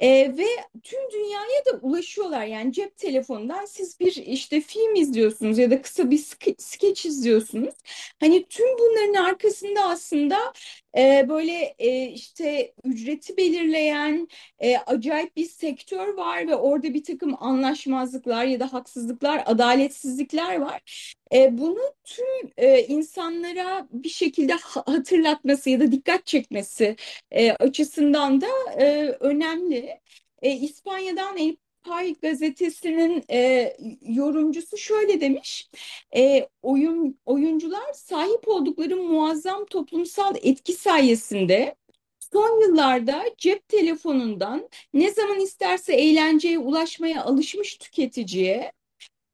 e, 0.00 0.08
ve 0.38 0.46
tüm 0.82 1.10
dünyaya 1.12 1.64
da 1.66 1.78
ulaşıyorlar. 1.82 2.44
Yani 2.46 2.72
cep 2.72 2.96
telefonundan 2.96 3.64
siz 3.64 4.00
bir 4.00 4.12
işte 4.16 4.60
film 4.60 4.94
izliyorsunuz 4.94 5.58
ya 5.58 5.70
da 5.70 5.82
kısa 5.82 6.10
bir 6.10 6.18
ske 6.18 6.54
skeç 6.58 7.06
izliyorsunuz. 7.06 7.74
Hani 8.20 8.46
tüm 8.48 8.66
bunların 8.78 9.14
arkasında 9.24 9.84
aslında 9.84 10.52
e, 10.96 11.26
böyle 11.28 11.74
e, 11.78 12.06
işte 12.08 12.74
ücreti 12.84 13.36
belirleyen 13.36 14.28
e, 14.58 14.76
acayip 14.76 15.36
bir 15.36 15.44
sektör 15.48 16.14
var 16.14 16.48
ve 16.48 16.56
orada 16.56 16.94
bir 16.94 17.04
takım 17.04 17.42
anlaşmazlıklar 17.42 18.44
ya 18.44 18.60
da 18.60 18.72
haksızlıklar, 18.72 19.42
adaletsizlikler 19.46 20.60
var. 20.60 20.82
E, 21.32 21.58
bunu 21.58 21.80
tüm 22.04 22.50
insanlara 22.88 23.88
bir 23.90 24.08
şekilde 24.08 24.52
hatırlatması 24.86 25.70
ya 25.70 25.80
da 25.80 25.92
dikkat 25.92 26.26
çekmesi 26.26 26.96
açısından 27.60 28.40
da 28.40 28.46
önemli. 29.20 30.00
E, 30.42 30.50
İspanya'dan 30.50 31.36
El 31.36 31.56
Pay 31.86 32.14
gazetesinin 32.22 33.24
e, 33.30 33.72
yorumcusu 34.02 34.76
şöyle 34.78 35.20
demiş, 35.20 35.70
e, 36.16 36.48
oyun 36.62 37.18
oyuncular 37.26 37.92
sahip 37.94 38.48
oldukları 38.48 38.96
muazzam 38.96 39.66
toplumsal 39.66 40.34
etki 40.42 40.72
sayesinde 40.72 41.74
son 42.32 42.60
yıllarda 42.62 43.24
cep 43.38 43.68
telefonundan 43.68 44.68
ne 44.94 45.10
zaman 45.10 45.40
isterse 45.40 45.94
eğlenceye 45.94 46.58
ulaşmaya 46.58 47.24
alışmış 47.24 47.76
tüketiciye 47.78 48.72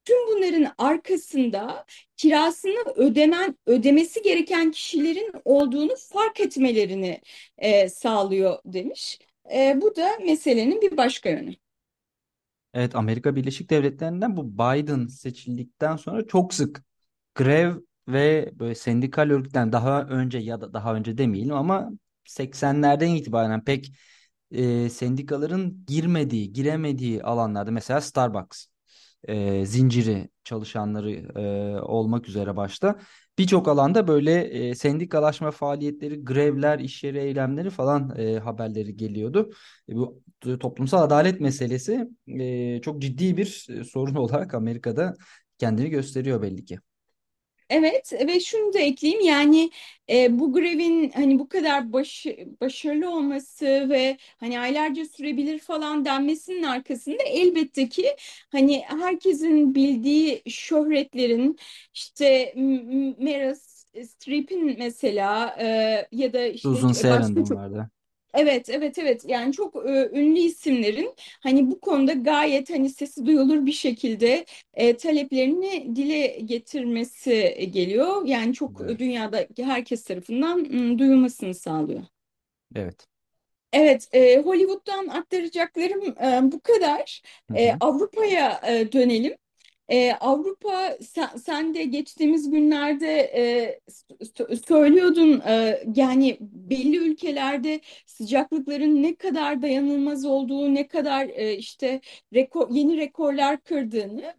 Tüm 0.04 0.26
bunların 0.28 0.74
arkasında 0.78 1.86
kirasını 2.16 2.92
ödemen 2.96 3.56
ödemesi 3.66 4.22
gereken 4.22 4.70
kişilerin 4.70 5.32
olduğunu 5.44 5.96
fark 5.96 6.40
etmelerini 6.40 7.20
e, 7.58 7.88
sağlıyor 7.88 8.58
demiş. 8.64 9.18
E, 9.54 9.80
bu 9.82 9.96
da 9.96 10.18
meselenin 10.26 10.82
bir 10.82 10.96
başka 10.96 11.30
yönü. 11.30 11.61
Evet 12.74 12.94
Amerika 12.96 13.36
Birleşik 13.36 13.70
Devletleri'nden 13.70 14.36
bu 14.36 14.54
Biden 14.54 15.06
seçildikten 15.06 15.96
sonra 15.96 16.26
çok 16.26 16.54
sık 16.54 16.82
grev 17.34 17.76
ve 18.08 18.50
böyle 18.54 18.74
sendikal 18.74 19.30
örgütten 19.30 19.72
daha 19.72 20.02
önce 20.02 20.38
ya 20.38 20.60
da 20.60 20.72
daha 20.74 20.94
önce 20.94 21.18
demeyelim 21.18 21.54
ama 21.54 21.90
80'lerden 22.24 23.08
itibaren 23.08 23.64
pek 23.64 23.92
e, 24.50 24.88
sendikaların 24.90 25.84
girmediği, 25.86 26.52
giremediği 26.52 27.22
alanlarda 27.22 27.70
mesela 27.70 28.00
Starbucks 28.00 28.66
e, 29.28 29.66
zinciri 29.66 30.28
çalışanları 30.44 31.10
e, 31.40 31.80
olmak 31.80 32.28
üzere 32.28 32.56
başta 32.56 32.98
birçok 33.38 33.68
alanda 33.68 34.08
böyle 34.08 34.40
e, 34.40 34.74
sendikalaşma 34.74 35.50
faaliyetleri, 35.50 36.24
grevler, 36.24 36.78
iş 36.78 37.04
yeri 37.04 37.18
eylemleri 37.18 37.70
falan 37.70 38.18
e, 38.18 38.38
haberleri 38.38 38.96
geliyordu. 38.96 39.52
E, 39.88 39.94
bu 39.96 40.22
toplumsal 40.60 41.02
adalet 41.02 41.40
meselesi 41.40 42.08
e, 42.26 42.80
çok 42.80 43.02
ciddi 43.02 43.36
bir 43.36 43.66
e, 43.70 43.84
sorun 43.84 44.14
olarak 44.24 44.54
Amerika'da 44.54 45.14
kendini 45.58 45.90
gösteriyor 45.90 46.42
belli 46.42 46.64
ki. 46.64 46.78
Evet 47.72 48.12
ve 48.28 48.40
şunu 48.40 48.72
da 48.74 48.78
ekleyeyim 48.78 49.24
yani 49.24 49.70
e, 50.10 50.38
bu 50.38 50.52
grevin 50.52 51.10
hani 51.10 51.38
bu 51.38 51.48
kadar 51.48 51.92
baş, 51.92 52.26
başarılı 52.60 53.10
olması 53.10 53.66
ve 53.90 54.16
hani 54.40 54.60
aylarca 54.60 55.04
sürebilir 55.04 55.58
falan 55.58 56.04
denmesinin 56.04 56.62
arkasında 56.62 57.22
elbette 57.22 57.88
ki 57.88 58.06
hani 58.52 58.82
herkesin 58.86 59.74
bildiği 59.74 60.42
şöhretlerin 60.48 61.56
işte 61.94 62.54
Meryl 63.18 63.54
Streep'in 64.04 64.78
mesela 64.78 65.56
e, 65.60 65.66
ya 66.12 66.32
da 66.32 66.46
işte 66.46 66.68
Susan 66.68 66.92
Sarandon 66.92 67.44
çok 67.44 67.58
vardı. 67.58 67.90
Evet, 68.34 68.68
evet, 68.68 68.98
evet. 68.98 69.24
Yani 69.28 69.52
çok 69.52 69.76
e, 69.88 70.10
ünlü 70.12 70.38
isimlerin 70.38 71.14
hani 71.40 71.70
bu 71.70 71.80
konuda 71.80 72.12
gayet 72.12 72.70
hani 72.70 72.90
sesi 72.90 73.26
duyulur 73.26 73.66
bir 73.66 73.72
şekilde 73.72 74.44
e, 74.74 74.96
taleplerini 74.96 75.96
dile 75.96 76.26
getirmesi 76.26 77.68
geliyor. 77.72 78.26
Yani 78.26 78.54
çok 78.54 78.78
Evet. 78.80 78.98
dünyada 78.98 79.46
herkes 79.58 80.02
tarafından 80.04 80.58
m, 80.60 80.98
duyulmasını 80.98 81.54
sağlıyor. 81.54 82.02
Evet. 82.74 83.08
Evet, 83.72 84.08
e, 84.12 84.38
Hollywood'dan 84.42 85.08
aktaracaklarım 85.08 86.02
e, 86.24 86.52
bu 86.52 86.60
kadar. 86.60 87.22
Hı 87.50 87.54
E, 87.54 87.72
hı. 87.72 87.80
Avrupa'ya 87.80 88.60
e, 88.68 88.92
dönelim. 88.92 89.34
Ee, 89.92 90.12
Avrupa 90.20 90.96
sen, 91.00 91.28
sen 91.36 91.74
de 91.74 91.84
geçtiğimiz 91.84 92.50
günlerde 92.50 93.20
e, 93.36 93.80
söylüyordun 94.68 95.40
e, 95.40 95.82
yani 95.96 96.36
belli 96.40 96.96
ülkelerde 96.96 97.80
sıcaklıkların 98.06 99.02
ne 99.02 99.14
kadar 99.16 99.62
dayanılmaz 99.62 100.24
olduğu, 100.24 100.74
ne 100.74 100.88
kadar 100.88 101.28
e, 101.28 101.56
işte 101.56 102.00
rekor, 102.34 102.70
yeni 102.70 102.96
rekorlar 102.96 103.60
kırdığını. 103.62 104.34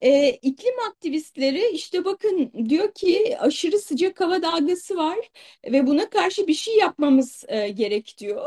E, 0.00 0.30
iklim 0.30 0.74
aktivistleri 0.88 1.70
işte 1.72 2.04
bakın 2.04 2.52
diyor 2.68 2.92
ki 2.94 3.38
aşırı 3.38 3.78
sıcak 3.78 4.20
hava 4.20 4.42
dalgası 4.42 4.96
var 4.96 5.18
ve 5.64 5.86
buna 5.86 6.10
karşı 6.10 6.46
bir 6.46 6.54
şey 6.54 6.76
yapmamız 6.76 7.44
e, 7.48 7.68
gerek 7.68 8.14
diyor. 8.18 8.44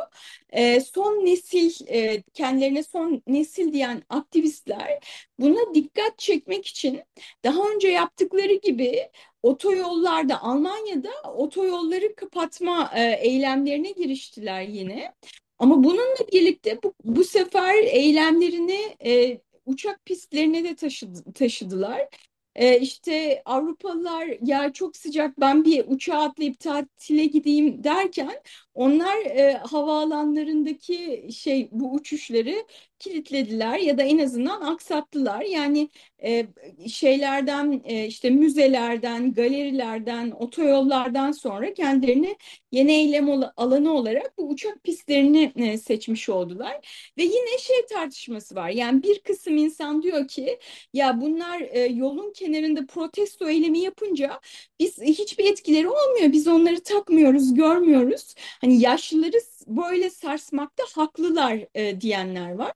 E, 0.49 0.81
son 0.81 1.25
nesil 1.25 1.87
e, 1.87 2.21
kendilerine 2.33 2.83
son 2.83 3.23
nesil 3.27 3.73
diyen 3.73 4.03
aktivistler 4.09 4.99
buna 5.39 5.73
dikkat 5.73 6.19
çekmek 6.19 6.67
için 6.67 7.01
daha 7.43 7.69
önce 7.75 7.87
yaptıkları 7.87 8.53
gibi 8.53 9.09
otoyollarda 9.43 10.41
Almanya'da 10.41 11.11
otoyolları 11.35 12.15
kapatma 12.15 12.91
e, 12.95 13.03
eylemlerine 13.21 13.91
giriştiler 13.91 14.61
yine. 14.61 15.13
Ama 15.59 15.83
bununla 15.83 16.27
birlikte 16.33 16.79
bu, 16.83 16.93
bu 17.03 17.23
sefer 17.23 17.75
eylemlerini 17.83 18.95
e, 19.05 19.37
uçak 19.71 20.05
pistlerine 20.05 20.63
de 20.63 20.75
taşıdı, 20.75 21.33
taşıdılar. 21.33 22.07
e, 22.55 22.79
işte 22.79 23.41
Avrupalılar 23.45 24.27
ya 24.41 24.73
çok 24.73 24.97
sıcak 24.97 25.39
ben 25.39 25.65
bir 25.65 25.85
uçağa 25.87 26.19
atlayıp 26.19 26.59
tatile 26.59 27.25
gideyim 27.25 27.83
derken 27.83 28.41
onlar 28.73 29.17
e, 29.25 29.53
havaalanlarındaki 29.57 31.27
şey 31.33 31.69
bu 31.71 31.93
uçuşları 31.93 32.65
kilitlediler 33.01 33.77
ya 33.79 33.97
da 33.97 34.03
en 34.03 34.17
azından 34.17 34.61
aksattılar. 34.61 35.41
Yani 35.41 35.89
e, 36.23 36.47
şeylerden 36.87 37.81
e, 37.85 38.05
işte 38.07 38.29
müzelerden, 38.29 39.33
galerilerden, 39.33 40.31
otoyollardan 40.31 41.31
sonra 41.31 41.73
kendilerini 41.73 42.37
yeni 42.71 42.91
eylem 42.91 43.29
alanı 43.57 43.93
olarak 43.93 44.37
bu 44.37 44.49
uçak 44.49 44.83
pistlerini 44.83 45.53
e, 45.55 45.77
seçmiş 45.77 46.29
oldular. 46.29 47.11
Ve 47.17 47.23
yine 47.23 47.57
şey 47.59 47.85
tartışması 47.85 48.55
var. 48.55 48.69
Yani 48.69 49.03
bir 49.03 49.19
kısım 49.19 49.57
insan 49.57 50.03
diyor 50.03 50.27
ki 50.27 50.59
ya 50.93 51.21
bunlar 51.21 51.61
e, 51.61 51.79
yolun 51.85 52.33
kenarında 52.33 52.85
protesto 52.85 53.49
eylemi 53.49 53.79
yapınca 53.79 54.39
biz 54.79 55.01
hiçbir 55.01 55.45
etkileri 55.45 55.89
olmuyor. 55.89 56.31
Biz 56.31 56.47
onları 56.47 56.83
takmıyoruz, 56.83 57.53
görmüyoruz. 57.53 58.35
Hani 58.61 58.81
yaşlıları 58.81 59.41
böyle 59.67 60.09
sarsmakta 60.09 60.83
haklılar 60.95 61.59
e, 61.75 62.01
diyenler 62.01 62.51
var. 62.51 62.73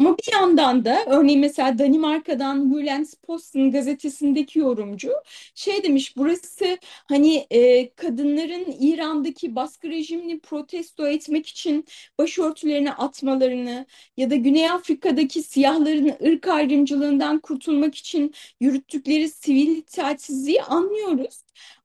Ama 0.00 0.18
bir 0.18 0.32
yandan 0.32 0.84
da 0.84 1.04
örneğin 1.06 1.40
mesela 1.40 1.78
Danimarka'dan 1.78 2.72
Jyllands-Posten 2.72 3.70
gazetesindeki 3.70 4.58
yorumcu 4.58 5.12
şey 5.54 5.82
demiş 5.82 6.16
burası 6.16 6.78
hani 7.08 7.46
e, 7.50 7.90
kadınların 7.94 8.76
İran'daki 8.80 9.56
baskı 9.56 9.88
rejimini 9.88 10.40
protesto 10.40 11.06
etmek 11.06 11.46
için 11.46 11.84
başörtülerini 12.18 12.92
atmalarını 12.92 13.86
ya 14.16 14.30
da 14.30 14.34
Güney 14.36 14.70
Afrika'daki 14.70 15.42
siyahların 15.42 16.16
ırk 16.26 16.48
ayrımcılığından 16.48 17.40
kurtulmak 17.40 17.94
için 17.94 18.34
yürüttükleri 18.60 19.28
sivil 19.28 19.76
itaatsizliği 19.76 20.62
anlıyoruz. 20.62 21.44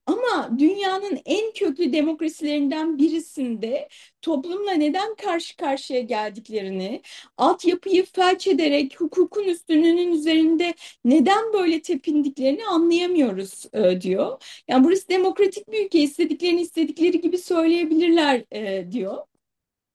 Ama 0.10 0.60
dünyanın 0.60 1.19
en 1.26 1.52
köklü 1.54 1.93
demokrasilerinden 1.93 2.98
birisinde 2.98 3.89
toplumla 4.22 4.72
neden 4.72 5.15
karşı 5.15 5.58
karşıya 5.58 6.02
geldiklerini, 6.02 7.02
altyapıyı 7.38 8.06
felç 8.06 8.48
ederek 8.48 9.02
hukukun 9.02 9.43
üstünlüğünün 9.43 10.12
üzerinde 10.12 10.74
neden 11.06 11.54
böyle 11.54 11.82
tepindiklerini 11.82 12.65
anlayamıyoruz 12.65 13.65
e, 13.74 14.02
diyor. 14.02 14.43
Yani 14.67 14.84
burası 14.84 15.10
demokratik 15.10 15.72
bir 15.72 15.86
ülke, 15.86 16.00
istediklerini 16.00 16.62
istedikleri 16.62 17.22
gibi 17.22 17.38
söyleyebilirler 17.38 18.43
e, 18.52 18.91
diyor. 18.91 19.17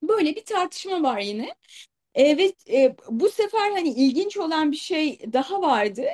Böyle 0.03 0.37
bir 0.37 0.45
tartışma 0.45 1.03
var 1.03 1.21
yine. 1.21 1.55
Evet, 2.15 2.71
e, 2.73 2.97
bu 3.11 3.31
sefer 3.31 3.71
hani 3.71 3.89
ilginç 3.89 4.37
olan 4.37 4.73
bir 4.73 4.77
şey 4.77 5.19
daha 5.33 5.63
vardı. 5.63 6.05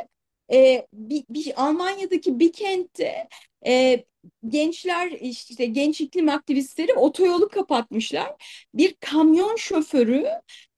E, 0.53 0.87
bir, 0.93 1.25
bir 1.31 1.53
Almanya'daki 1.65 2.39
bir 2.41 2.53
kentte 2.53 3.29
e, 3.67 4.05
gençler 4.49 5.11
işte 5.11 5.65
genç 5.67 6.01
iklim 6.01 6.29
aktivistleri 6.29 6.95
otoyolu 6.95 7.49
kapatmışlar. 7.49 8.35
Bir 8.75 8.95
kamyon 9.01 9.57
şoförü 9.57 10.27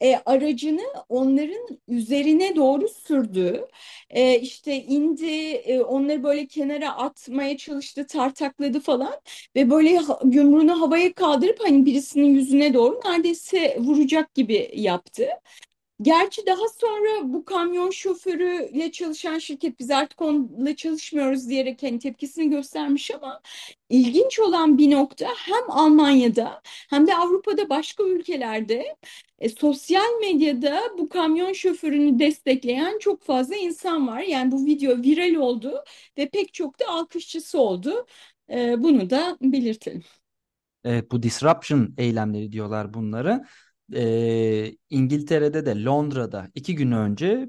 e, 0.03 0.17
aracını 0.27 0.83
onların 1.09 1.69
üzerine 1.89 2.57
doğru 2.57 2.89
sürdü. 2.89 3.67
E, 4.11 4.41
işte 4.41 4.77
indi, 4.83 5.27
e, 5.53 5.81
onları 5.81 6.23
böyle 6.25 6.47
kenara 6.47 6.97
atmaya 6.97 7.57
çalıştı, 7.57 8.07
tartakladı 8.07 8.81
falan 8.81 9.21
ve 9.57 9.71
böyle 9.71 9.99
yumruğunu 10.33 10.81
havaya 10.81 11.13
kaldırıp 11.13 11.61
hani 11.61 11.87
birisinin 11.87 12.35
yüzüne 12.35 12.75
doğru 12.75 13.01
neredeyse 13.05 13.77
vuracak 13.81 14.35
gibi 14.35 14.71
yaptı. 14.75 15.27
Gerçi 16.03 16.47
daha 16.47 16.69
sonra 16.69 17.33
bu 17.33 17.45
kamyon 17.45 17.91
şoförüyle 17.91 18.93
çalışan 18.93 19.39
şirket 19.39 19.79
biz 19.81 19.91
artık 19.91 20.23
onunla 20.23 20.77
çalışmıyoruz 20.77 21.49
diyerek 21.49 21.83
hani 21.83 21.99
tepkisini 21.99 22.51
göstermiş 22.51 23.11
ama 23.11 23.41
ilginç 23.91 24.41
olan 24.41 24.79
bir 24.79 24.91
nokta 24.91 25.27
hem 25.37 25.71
Almanya'da 25.71 26.63
hem 26.65 27.07
de 27.07 27.15
Avrupa'da 27.15 27.71
başka 27.71 28.05
ülkelerde 28.05 28.97
e, 29.39 29.49
sosyal 29.49 30.21
medyada 30.21 30.83
bu 30.99 31.09
kamyon 31.09 31.53
şoförünü 31.53 32.19
destekleyen 32.19 32.99
çok 32.99 33.23
fazla 33.23 33.57
insan 33.57 34.09
var. 34.09 34.21
Yani 34.21 34.53
bu 34.53 34.67
video 34.67 34.97
viral 35.03 35.35
oldu 35.35 35.85
ve 36.19 36.29
pek 36.29 36.55
çok 36.55 36.81
da 36.81 36.85
alkışçısı 36.89 37.59
oldu. 37.59 38.07
E, 38.51 38.83
bunu 38.83 39.11
da 39.11 39.37
belirtelim. 39.43 40.03
Evet, 40.85 41.11
bu 41.11 41.23
disruption 41.23 41.95
eylemleri 41.99 42.53
diyorlar 42.53 42.95
bunları 42.95 43.45
e, 43.95 44.77
İngiltere'de 44.91 45.67
de 45.67 45.85
Londra'da 45.85 46.49
iki 46.55 46.75
gün 46.75 46.93
önce 46.93 47.49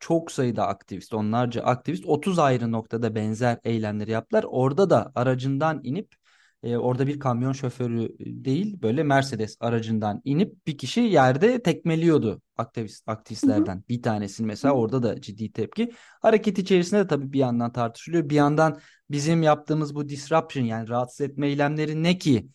çok 0.00 0.32
sayıda 0.32 0.66
aktivist, 0.66 1.14
onlarca 1.14 1.62
aktivist 1.62 2.04
30 2.06 2.38
ayrı 2.38 2.72
noktada 2.72 3.14
benzer 3.14 3.58
eylemleri 3.64 4.10
yaptılar. 4.10 4.44
Orada 4.48 4.90
da 4.90 5.12
aracından 5.14 5.80
inip 5.82 6.14
e, 6.62 6.76
orada 6.76 7.06
bir 7.06 7.20
kamyon 7.20 7.52
şoförü 7.52 8.16
değil 8.18 8.82
böyle 8.82 9.02
Mercedes 9.02 9.56
aracından 9.60 10.20
inip 10.24 10.66
bir 10.66 10.78
kişi 10.78 11.00
yerde 11.00 11.62
tekmeliyordu 11.62 12.42
aktivist 12.56 13.08
aktivistlerden. 13.08 13.74
Hı 13.74 13.78
hı. 13.78 13.88
Bir 13.88 14.02
tanesini 14.02 14.46
mesela 14.46 14.74
orada 14.74 15.02
da 15.02 15.20
ciddi 15.20 15.52
tepki. 15.52 15.92
Hareket 16.22 16.58
içerisinde 16.58 17.00
de 17.00 17.06
tabii 17.06 17.32
bir 17.32 17.38
yandan 17.38 17.72
tartışılıyor. 17.72 18.28
Bir 18.28 18.34
yandan 18.34 18.80
bizim 19.10 19.42
yaptığımız 19.42 19.94
bu 19.94 20.08
disruption 20.08 20.64
yani 20.64 20.88
rahatsız 20.88 21.20
etme 21.20 21.48
eylemleri 21.48 22.02
ne 22.02 22.18
ki? 22.18 22.48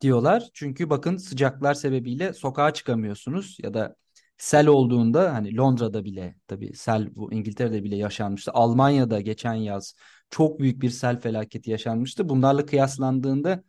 Diyorlar. 0.00 0.48
Çünkü 0.54 0.90
bakın 0.90 1.16
sıcaklar 1.16 1.74
sebebiyle 1.74 2.32
sokağa 2.32 2.74
çıkamıyorsunuz 2.74 3.56
ya 3.62 3.74
da 3.74 3.96
sel 4.38 4.66
olduğunda 4.66 5.34
hani 5.34 5.56
Londra'da 5.56 6.04
bile 6.04 6.36
tabii 6.48 6.74
sel 6.76 7.16
bu 7.16 7.32
İngiltere'de 7.32 7.84
bile 7.84 7.96
yaşanmıştı. 7.96 8.50
Almanya'da 8.52 9.20
geçen 9.20 9.54
yaz 9.54 9.94
çok 10.30 10.60
büyük 10.60 10.82
bir 10.82 10.90
sel 10.90 11.20
felaketi 11.20 11.70
yaşanmıştı. 11.70 12.28
Bunlarla 12.28 12.66
kıyaslandığında 12.66 13.64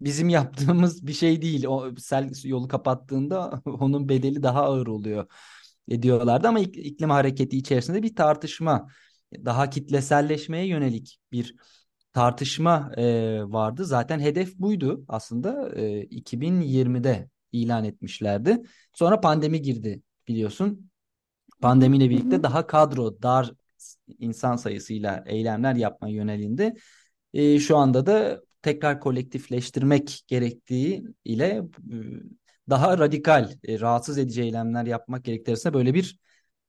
bizim 0.00 0.28
yaptığımız 0.28 1.06
bir 1.06 1.12
şey 1.12 1.42
değil. 1.42 1.64
O 1.66 1.96
sel 1.98 2.30
yolu 2.44 2.68
kapattığında 2.68 3.62
onun 3.66 4.08
bedeli 4.08 4.42
daha 4.42 4.62
ağır 4.62 4.86
oluyor 4.86 5.26
diyorlardı 5.90 6.48
ama 6.48 6.60
iklim 6.60 7.10
hareketi 7.10 7.58
içerisinde 7.58 8.02
bir 8.02 8.14
tartışma 8.16 8.88
daha 9.44 9.70
kitleselleşmeye 9.70 10.66
yönelik 10.66 11.20
bir 11.32 11.56
tartışma 12.16 12.92
e, 12.96 13.04
vardı. 13.44 13.84
Zaten 13.84 14.20
hedef 14.20 14.58
buydu 14.58 15.04
aslında 15.08 15.70
e, 15.74 16.04
2020'de 16.04 17.28
ilan 17.52 17.84
etmişlerdi. 17.84 18.62
Sonra 18.92 19.20
pandemi 19.20 19.62
girdi 19.62 20.02
biliyorsun. 20.28 20.90
Pandemiyle 21.60 22.10
birlikte 22.10 22.42
daha 22.42 22.66
kadro 22.66 23.22
dar 23.22 23.52
insan 24.18 24.56
sayısıyla 24.56 25.24
eylemler 25.26 25.74
yapma 25.74 26.08
yönelinde. 26.08 26.74
E, 27.32 27.60
şu 27.60 27.76
anda 27.76 28.06
da 28.06 28.40
tekrar 28.62 29.00
kolektifleştirmek 29.00 30.24
gerektiği 30.26 31.04
ile 31.24 31.46
e, 31.46 31.96
daha 32.70 32.98
radikal, 32.98 33.52
e, 33.64 33.80
rahatsız 33.80 34.18
edici 34.18 34.42
eylemler 34.42 34.86
yapmak 34.86 35.24
gerektiğinde 35.24 35.74
böyle 35.74 35.94
bir 35.94 36.18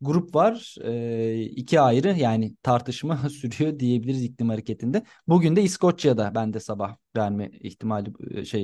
grup 0.01 0.35
var. 0.35 0.75
E, 0.83 1.41
iki 1.43 1.79
ayrı 1.81 2.07
yani 2.19 2.55
tartışma 2.63 3.17
sürüyor 3.29 3.79
diyebiliriz 3.79 4.23
iklim 4.23 4.49
hareketinde. 4.49 5.03
Bugün 5.27 5.55
de 5.55 5.63
İskoçya'da 5.63 6.35
ben 6.35 6.53
de 6.53 6.59
sabah 6.59 6.97
verme 7.17 7.49
ihtimali 7.53 8.45
şey 8.45 8.63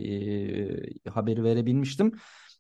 e, 1.05 1.09
haberi 1.09 1.43
verebilmiştim. 1.43 2.11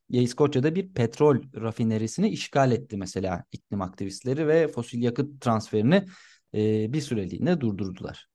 Ya 0.09 0.21
İskoçya'da 0.21 0.75
bir 0.75 0.93
petrol 0.93 1.37
rafinerisini 1.55 2.29
işgal 2.29 2.71
etti 2.71 2.97
mesela 2.97 3.43
iklim 3.51 3.81
aktivistleri 3.81 4.47
ve 4.47 4.67
fosil 4.67 5.03
yakıt 5.03 5.41
transferini 5.41 6.05
e, 6.53 6.93
bir 6.93 7.01
süreliğine 7.01 7.61
durdurdular. 7.61 8.27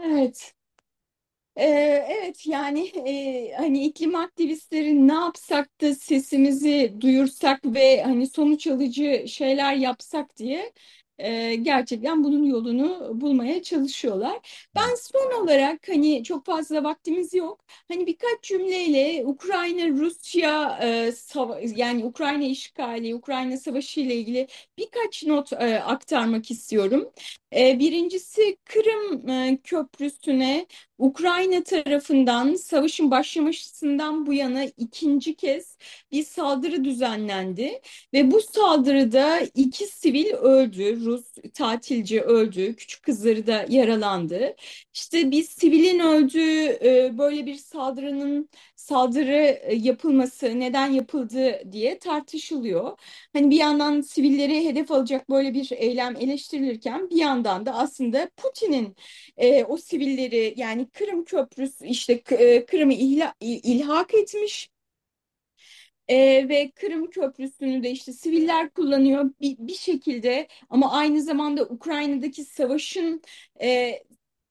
Evet, 0.00 0.54
ee, 1.58 2.06
evet 2.08 2.46
yani 2.46 2.86
e, 2.88 3.52
hani 3.56 3.84
iklim 3.86 4.14
aktivistleri 4.14 5.08
ne 5.08 5.12
yapsak 5.14 5.80
da 5.80 5.94
sesimizi 5.94 6.94
duyursak 7.00 7.60
ve 7.64 8.02
hani 8.02 8.26
sonuç 8.26 8.66
alıcı 8.66 9.24
şeyler 9.28 9.74
yapsak 9.74 10.36
diye 10.36 10.72
e, 11.18 11.54
gerçekten 11.54 12.24
bunun 12.24 12.44
yolunu 12.44 13.10
bulmaya 13.20 13.62
çalışıyorlar. 13.62 14.66
Ben 14.74 14.94
son 14.94 15.42
olarak 15.42 15.88
hani 15.88 16.24
çok 16.24 16.46
fazla 16.46 16.84
vaktimiz 16.84 17.34
yok. 17.34 17.64
Hani 17.88 18.06
birkaç 18.06 18.42
cümleyle 18.42 19.26
Ukrayna 19.26 19.88
Rusya 19.88 20.78
e, 20.82 21.12
yani 21.76 22.04
Ukrayna 22.04 22.44
işgali, 22.44 23.14
Ukrayna 23.14 23.56
savaşı 23.56 24.00
ile 24.00 24.14
ilgili 24.14 24.46
birkaç 24.78 25.24
not 25.24 25.52
e, 25.52 25.80
aktarmak 25.80 26.50
istiyorum. 26.50 27.12
E, 27.56 27.78
birincisi 27.78 28.56
Kırım 28.64 29.28
e, 29.28 29.58
Köprüsü'ne 29.64 30.66
Ukrayna 30.98 31.62
tarafından 31.62 32.54
savaşın 32.54 33.10
başlamasından 33.10 34.26
bu 34.26 34.32
yana 34.32 34.64
ikinci 34.64 35.34
kez 35.36 35.76
bir 36.12 36.24
saldırı 36.24 36.84
düzenlendi 36.84 37.80
ve 38.12 38.30
bu 38.30 38.40
saldırıda 38.40 39.40
iki 39.40 39.86
sivil 39.86 40.32
öldü, 40.32 41.04
Rus 41.04 41.24
tatilci 41.54 42.22
öldü, 42.22 42.76
küçük 42.76 43.02
kızları 43.02 43.46
da 43.46 43.66
yaralandı. 43.68 44.56
İşte 44.94 45.30
bir 45.30 45.42
sivilin 45.42 45.98
öldüğü 46.00 46.78
e, 46.84 47.18
böyle 47.18 47.46
bir 47.46 47.54
saldırının 47.54 48.48
saldırı 48.76 49.58
e, 49.62 49.74
yapılması 49.74 50.60
neden 50.60 50.86
yapıldı 50.92 51.72
diye 51.72 51.98
tartışılıyor. 51.98 52.98
Hani 53.32 53.50
bir 53.50 53.56
yandan 53.56 54.00
sivilleri 54.00 54.64
hedef 54.64 54.90
alacak 54.90 55.30
böyle 55.30 55.54
bir 55.54 55.72
eylem 55.72 56.16
eleştirilirken 56.16 57.10
bir 57.10 57.16
yandan 57.16 57.66
da 57.66 57.74
aslında 57.74 58.30
Putin'in 58.36 58.96
e, 59.36 59.64
o 59.64 59.76
sivilleri 59.76 60.54
yani 60.56 60.87
Kırım 60.92 61.24
Köprüsü 61.24 61.86
işte 61.86 62.22
e, 62.30 62.66
Kırım'ı 62.66 62.94
ilhak 63.40 64.14
etmiş 64.14 64.70
e, 66.08 66.48
ve 66.48 66.70
Kırım 66.70 67.10
Köprüsü'nü 67.10 67.82
de 67.82 67.90
işte 67.90 68.12
siviller 68.12 68.70
kullanıyor 68.70 69.30
bir, 69.40 69.56
bir 69.58 69.74
şekilde 69.74 70.48
ama 70.70 70.92
aynı 70.92 71.22
zamanda 71.22 71.64
Ukrayna'daki 71.64 72.44
savaşın 72.44 73.22
e, 73.62 73.98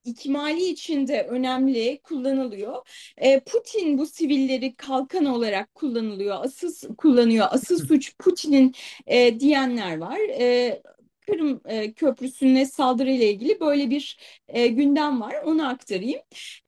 ikmali 0.03 0.65
için 0.65 1.07
de 1.07 1.23
önemli 1.23 1.99
kullanılıyor. 2.03 2.87
E, 3.17 3.39
Putin 3.39 3.97
bu 3.97 4.05
sivilleri 4.05 4.75
kalkan 4.75 5.25
olarak 5.25 5.75
kullanılıyor, 5.75 6.37
asıl 6.45 6.95
kullanıyor. 6.95 7.47
Asıl 7.49 7.87
suç 7.87 8.17
Putin'in 8.17 8.75
e, 9.07 9.39
diyenler 9.39 9.97
var. 9.97 10.19
E, 10.39 10.81
Kırım 11.27 11.61
e, 11.65 11.93
Köprüsü'ne 11.93 12.65
saldırı 12.65 13.11
ile 13.11 13.29
ilgili 13.31 13.59
böyle 13.59 13.89
bir 13.89 14.17
e, 14.47 14.67
gündem 14.67 15.21
var. 15.21 15.35
Onu 15.45 15.67
aktarayım. 15.69 16.21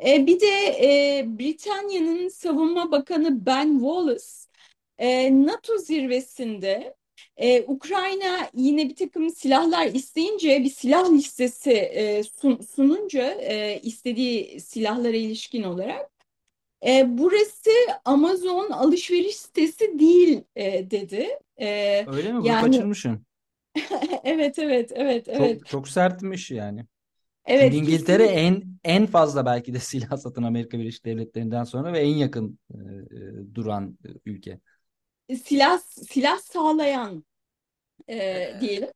E, 0.08 0.28
bir 0.28 0.40
de 0.40 0.48
e, 0.82 1.26
Britanya'nın 1.40 2.28
Savunma 2.28 2.92
Bakanı 2.92 3.46
Ben 3.46 3.74
Wallace 3.74 4.26
e, 4.98 5.32
NATO 5.46 5.78
zirvesinde 5.78 7.00
ee, 7.38 7.64
Ukrayna 7.68 8.50
yine 8.54 8.90
bir 8.90 8.96
takım 8.96 9.30
silahlar 9.30 9.88
isteyince 9.88 10.64
bir 10.64 10.70
silah 10.70 11.12
listesi 11.12 11.72
e, 11.72 12.24
sun, 12.24 12.60
sununca 12.76 13.32
e, 13.32 13.80
istediği 13.84 14.60
silahlara 14.60 15.18
ilişkin 15.18 15.64
olarak 15.64 16.12
e, 16.86 17.06
burası 17.08 17.70
Amazon 18.06 18.72
alışveriş 18.72 19.36
sitesi 19.36 20.00
değil 20.00 20.42
e, 20.56 20.92
dedi. 20.92 21.30
E, 21.62 22.06
Öyle 22.08 22.34
mi? 22.34 22.40
Bunu 22.40 22.48
yani 22.48 22.72
kaçırmışım. 22.72 23.26
Evet 24.24 24.60
evet 24.60 24.92
evet 24.96 25.28
evet 25.28 25.62
Çok 25.62 25.68
çok 25.68 25.88
sertmiş 25.90 26.52
yani. 26.52 26.86
evet 27.46 27.74
Çünkü 27.76 27.78
İngiltere 27.78 28.24
kesin 28.24 28.26
en 28.26 28.64
en 28.84 29.08
fazla 29.08 29.46
belki 29.48 29.74
de 29.76 29.80
silah 29.82 30.18
satan 30.18 30.44
Amerika 30.44 30.80
Birleşik 30.80 31.06
Devletleri'nden 31.06 31.66
sonra 31.66 31.94
ve 31.94 32.00
en 32.00 32.16
yakın 32.18 32.60
e, 32.76 32.78
e, 32.78 33.56
duran 33.56 34.00
e, 34.06 34.10
ülke. 34.26 34.60
silah 35.46 35.80
silah 36.10 36.40
sağlayan 36.40 37.26
e, 38.10 38.56
diyelim. 38.60 38.90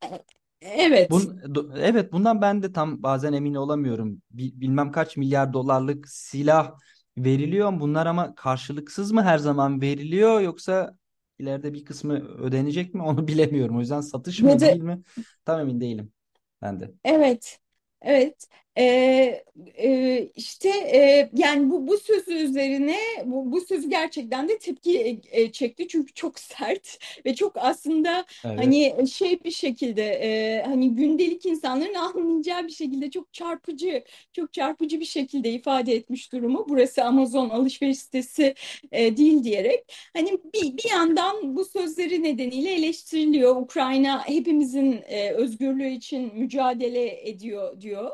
Evet. 0.62 1.10
Bun, 1.10 1.42
evet 1.78 2.14
bundan 2.14 2.42
ben 2.42 2.64
de 2.64 2.72
tam 2.74 3.04
bazen 3.04 3.34
emin 3.34 3.54
olamıyorum. 3.56 4.22
Bi- 4.32 4.62
bilmem 4.62 4.92
kaç 4.92 5.18
milyar 5.18 5.54
dolarlık 5.54 6.10
silah 6.10 6.72
veriliyor. 7.18 7.80
Bunlar 7.80 8.06
ama 8.06 8.36
karşılıksız 8.36 9.12
mı 9.12 9.24
her 9.24 9.38
zaman 9.38 9.82
veriliyor 9.82 10.42
yoksa 10.42 10.98
ileride 11.40 11.74
bir 11.74 11.86
kısmı 11.86 12.14
ödenecek 12.38 12.94
mi 12.94 13.02
onu 13.04 13.28
bilemiyorum. 13.28 13.78
O 13.78 13.80
yüzden 13.80 14.02
satış 14.02 14.42
mı 14.42 14.52
da 14.52 14.62
değil 14.62 14.82
mi 14.82 15.04
tam 15.46 15.60
emin 15.62 15.82
değilim 15.82 16.14
ben 16.62 16.80
de. 16.80 16.94
Evet, 17.04 17.60
evet. 18.02 18.48
Ee, 18.78 19.44
e, 19.78 20.28
işte 20.36 20.70
e, 20.70 21.30
yani 21.34 21.70
bu 21.70 21.88
bu 21.88 21.98
sözü 21.98 22.34
üzerine 22.34 22.98
bu, 23.26 23.52
bu 23.52 23.62
sözü 23.62 23.90
gerçekten 23.90 24.50
de 24.50 24.58
tepki 24.58 25.00
e, 25.00 25.42
e, 25.42 25.52
çekti 25.52 25.88
çünkü 25.88 26.14
çok 26.14 26.40
sert 26.40 27.00
ve 27.26 27.36
çok 27.36 27.58
aslında 27.58 28.26
Evet. 28.46 28.60
hani 28.60 29.08
şey 29.08 29.44
bir 29.44 29.52
şekilde 29.52 30.04
e, 30.04 30.64
hani 30.66 30.96
gündelik 30.96 31.46
insanların 31.46 31.94
anlayacağı 32.18 32.64
bir 32.68 32.72
şekilde 32.72 33.10
çok 33.12 33.34
çarpıcı 33.34 34.04
çok 34.34 34.54
çarpıcı 34.54 35.00
bir 35.00 35.06
şekilde 35.06 35.52
ifade 35.52 35.94
etmiş 35.96 36.32
durumu. 36.32 36.66
Burası 36.70 37.04
Amazon 37.04 37.50
alışveriş 37.50 38.00
sitesi 38.00 38.56
e, 38.92 39.18
değil 39.18 39.44
diyerek 39.44 39.94
hani 40.14 40.32
bir, 40.54 40.78
bir 40.78 40.90
yandan 40.90 41.56
bu 41.56 41.66
sözleri 41.66 42.24
nedeniyle 42.24 42.74
eleştiriliyor. 42.74 43.56
Ukrayna 43.56 44.28
hepimizin 44.28 45.02
e, 45.08 45.32
özgürlüğü 45.32 45.90
için 45.90 46.32
mücadele 46.36 47.30
ediyor 47.30 47.82
diyor 47.82 48.12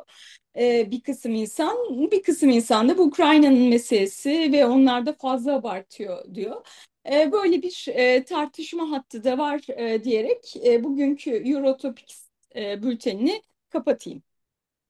e, 0.58 0.92
bir 0.92 1.02
kısım 1.02 1.36
insan, 1.36 1.78
bir 2.12 2.24
kısım 2.24 2.50
insan 2.50 2.90
da 2.90 2.98
bu 2.98 3.04
Ukrayna'nın 3.04 3.70
meselesi 3.70 4.50
ve 4.54 4.66
onlar 4.66 5.06
da 5.06 5.14
fazla 5.14 5.56
abartıyor 5.56 6.36
diyor. 6.36 6.66
E, 7.12 7.32
böyle 7.32 7.62
bir 7.62 7.86
e, 7.90 8.24
tartışma 8.24 8.92
hattı 8.92 9.24
da 9.24 9.38
var 9.38 9.62
e, 9.80 10.04
diyerek 10.04 10.56
e, 10.66 10.84
bugünkü 10.84 11.32
Eurotopics 11.32 12.28
e, 12.56 12.84
bültenini 12.84 13.42
kapatayım. 13.70 14.24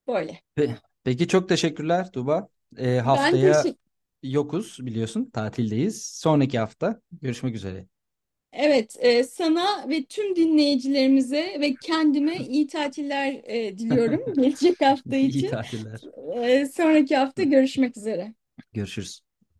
Böyle. 0.07 0.41
Pe- 0.55 0.77
Peki 1.03 1.27
çok 1.27 1.49
teşekkürler 1.49 2.11
Tuğba. 2.11 2.49
Ee, 2.77 2.97
Ben 3.05 3.37
haftaya 3.37 3.69
yokuz 4.23 4.77
biliyorsun 4.81 5.29
tatildeyiz. 5.29 6.05
Sonraki 6.05 6.59
hafta 6.59 7.01
görüşmek 7.21 7.55
üzere. 7.55 7.87
Evet, 8.53 8.95
e, 8.99 9.23
sana 9.23 9.89
ve 9.89 10.05
tüm 10.05 10.35
dinleyicilerimize 10.35 11.57
ve 11.61 11.75
kendime 11.77 12.43
iyi 12.45 12.67
tatiller 12.67 13.33
e, 13.43 13.77
diliyorum 13.77 14.19
gelecek 14.33 14.81
hafta 14.81 15.15
İyi 15.27 15.45
için. 15.45 15.49
tatiller. 15.49 16.09
E, 16.35 16.65
sonraki 16.65 17.15
hafta 17.17 17.43
görüşmek 17.43 17.97
üzere. 17.97 18.33
Görüşürüz. 18.73 19.21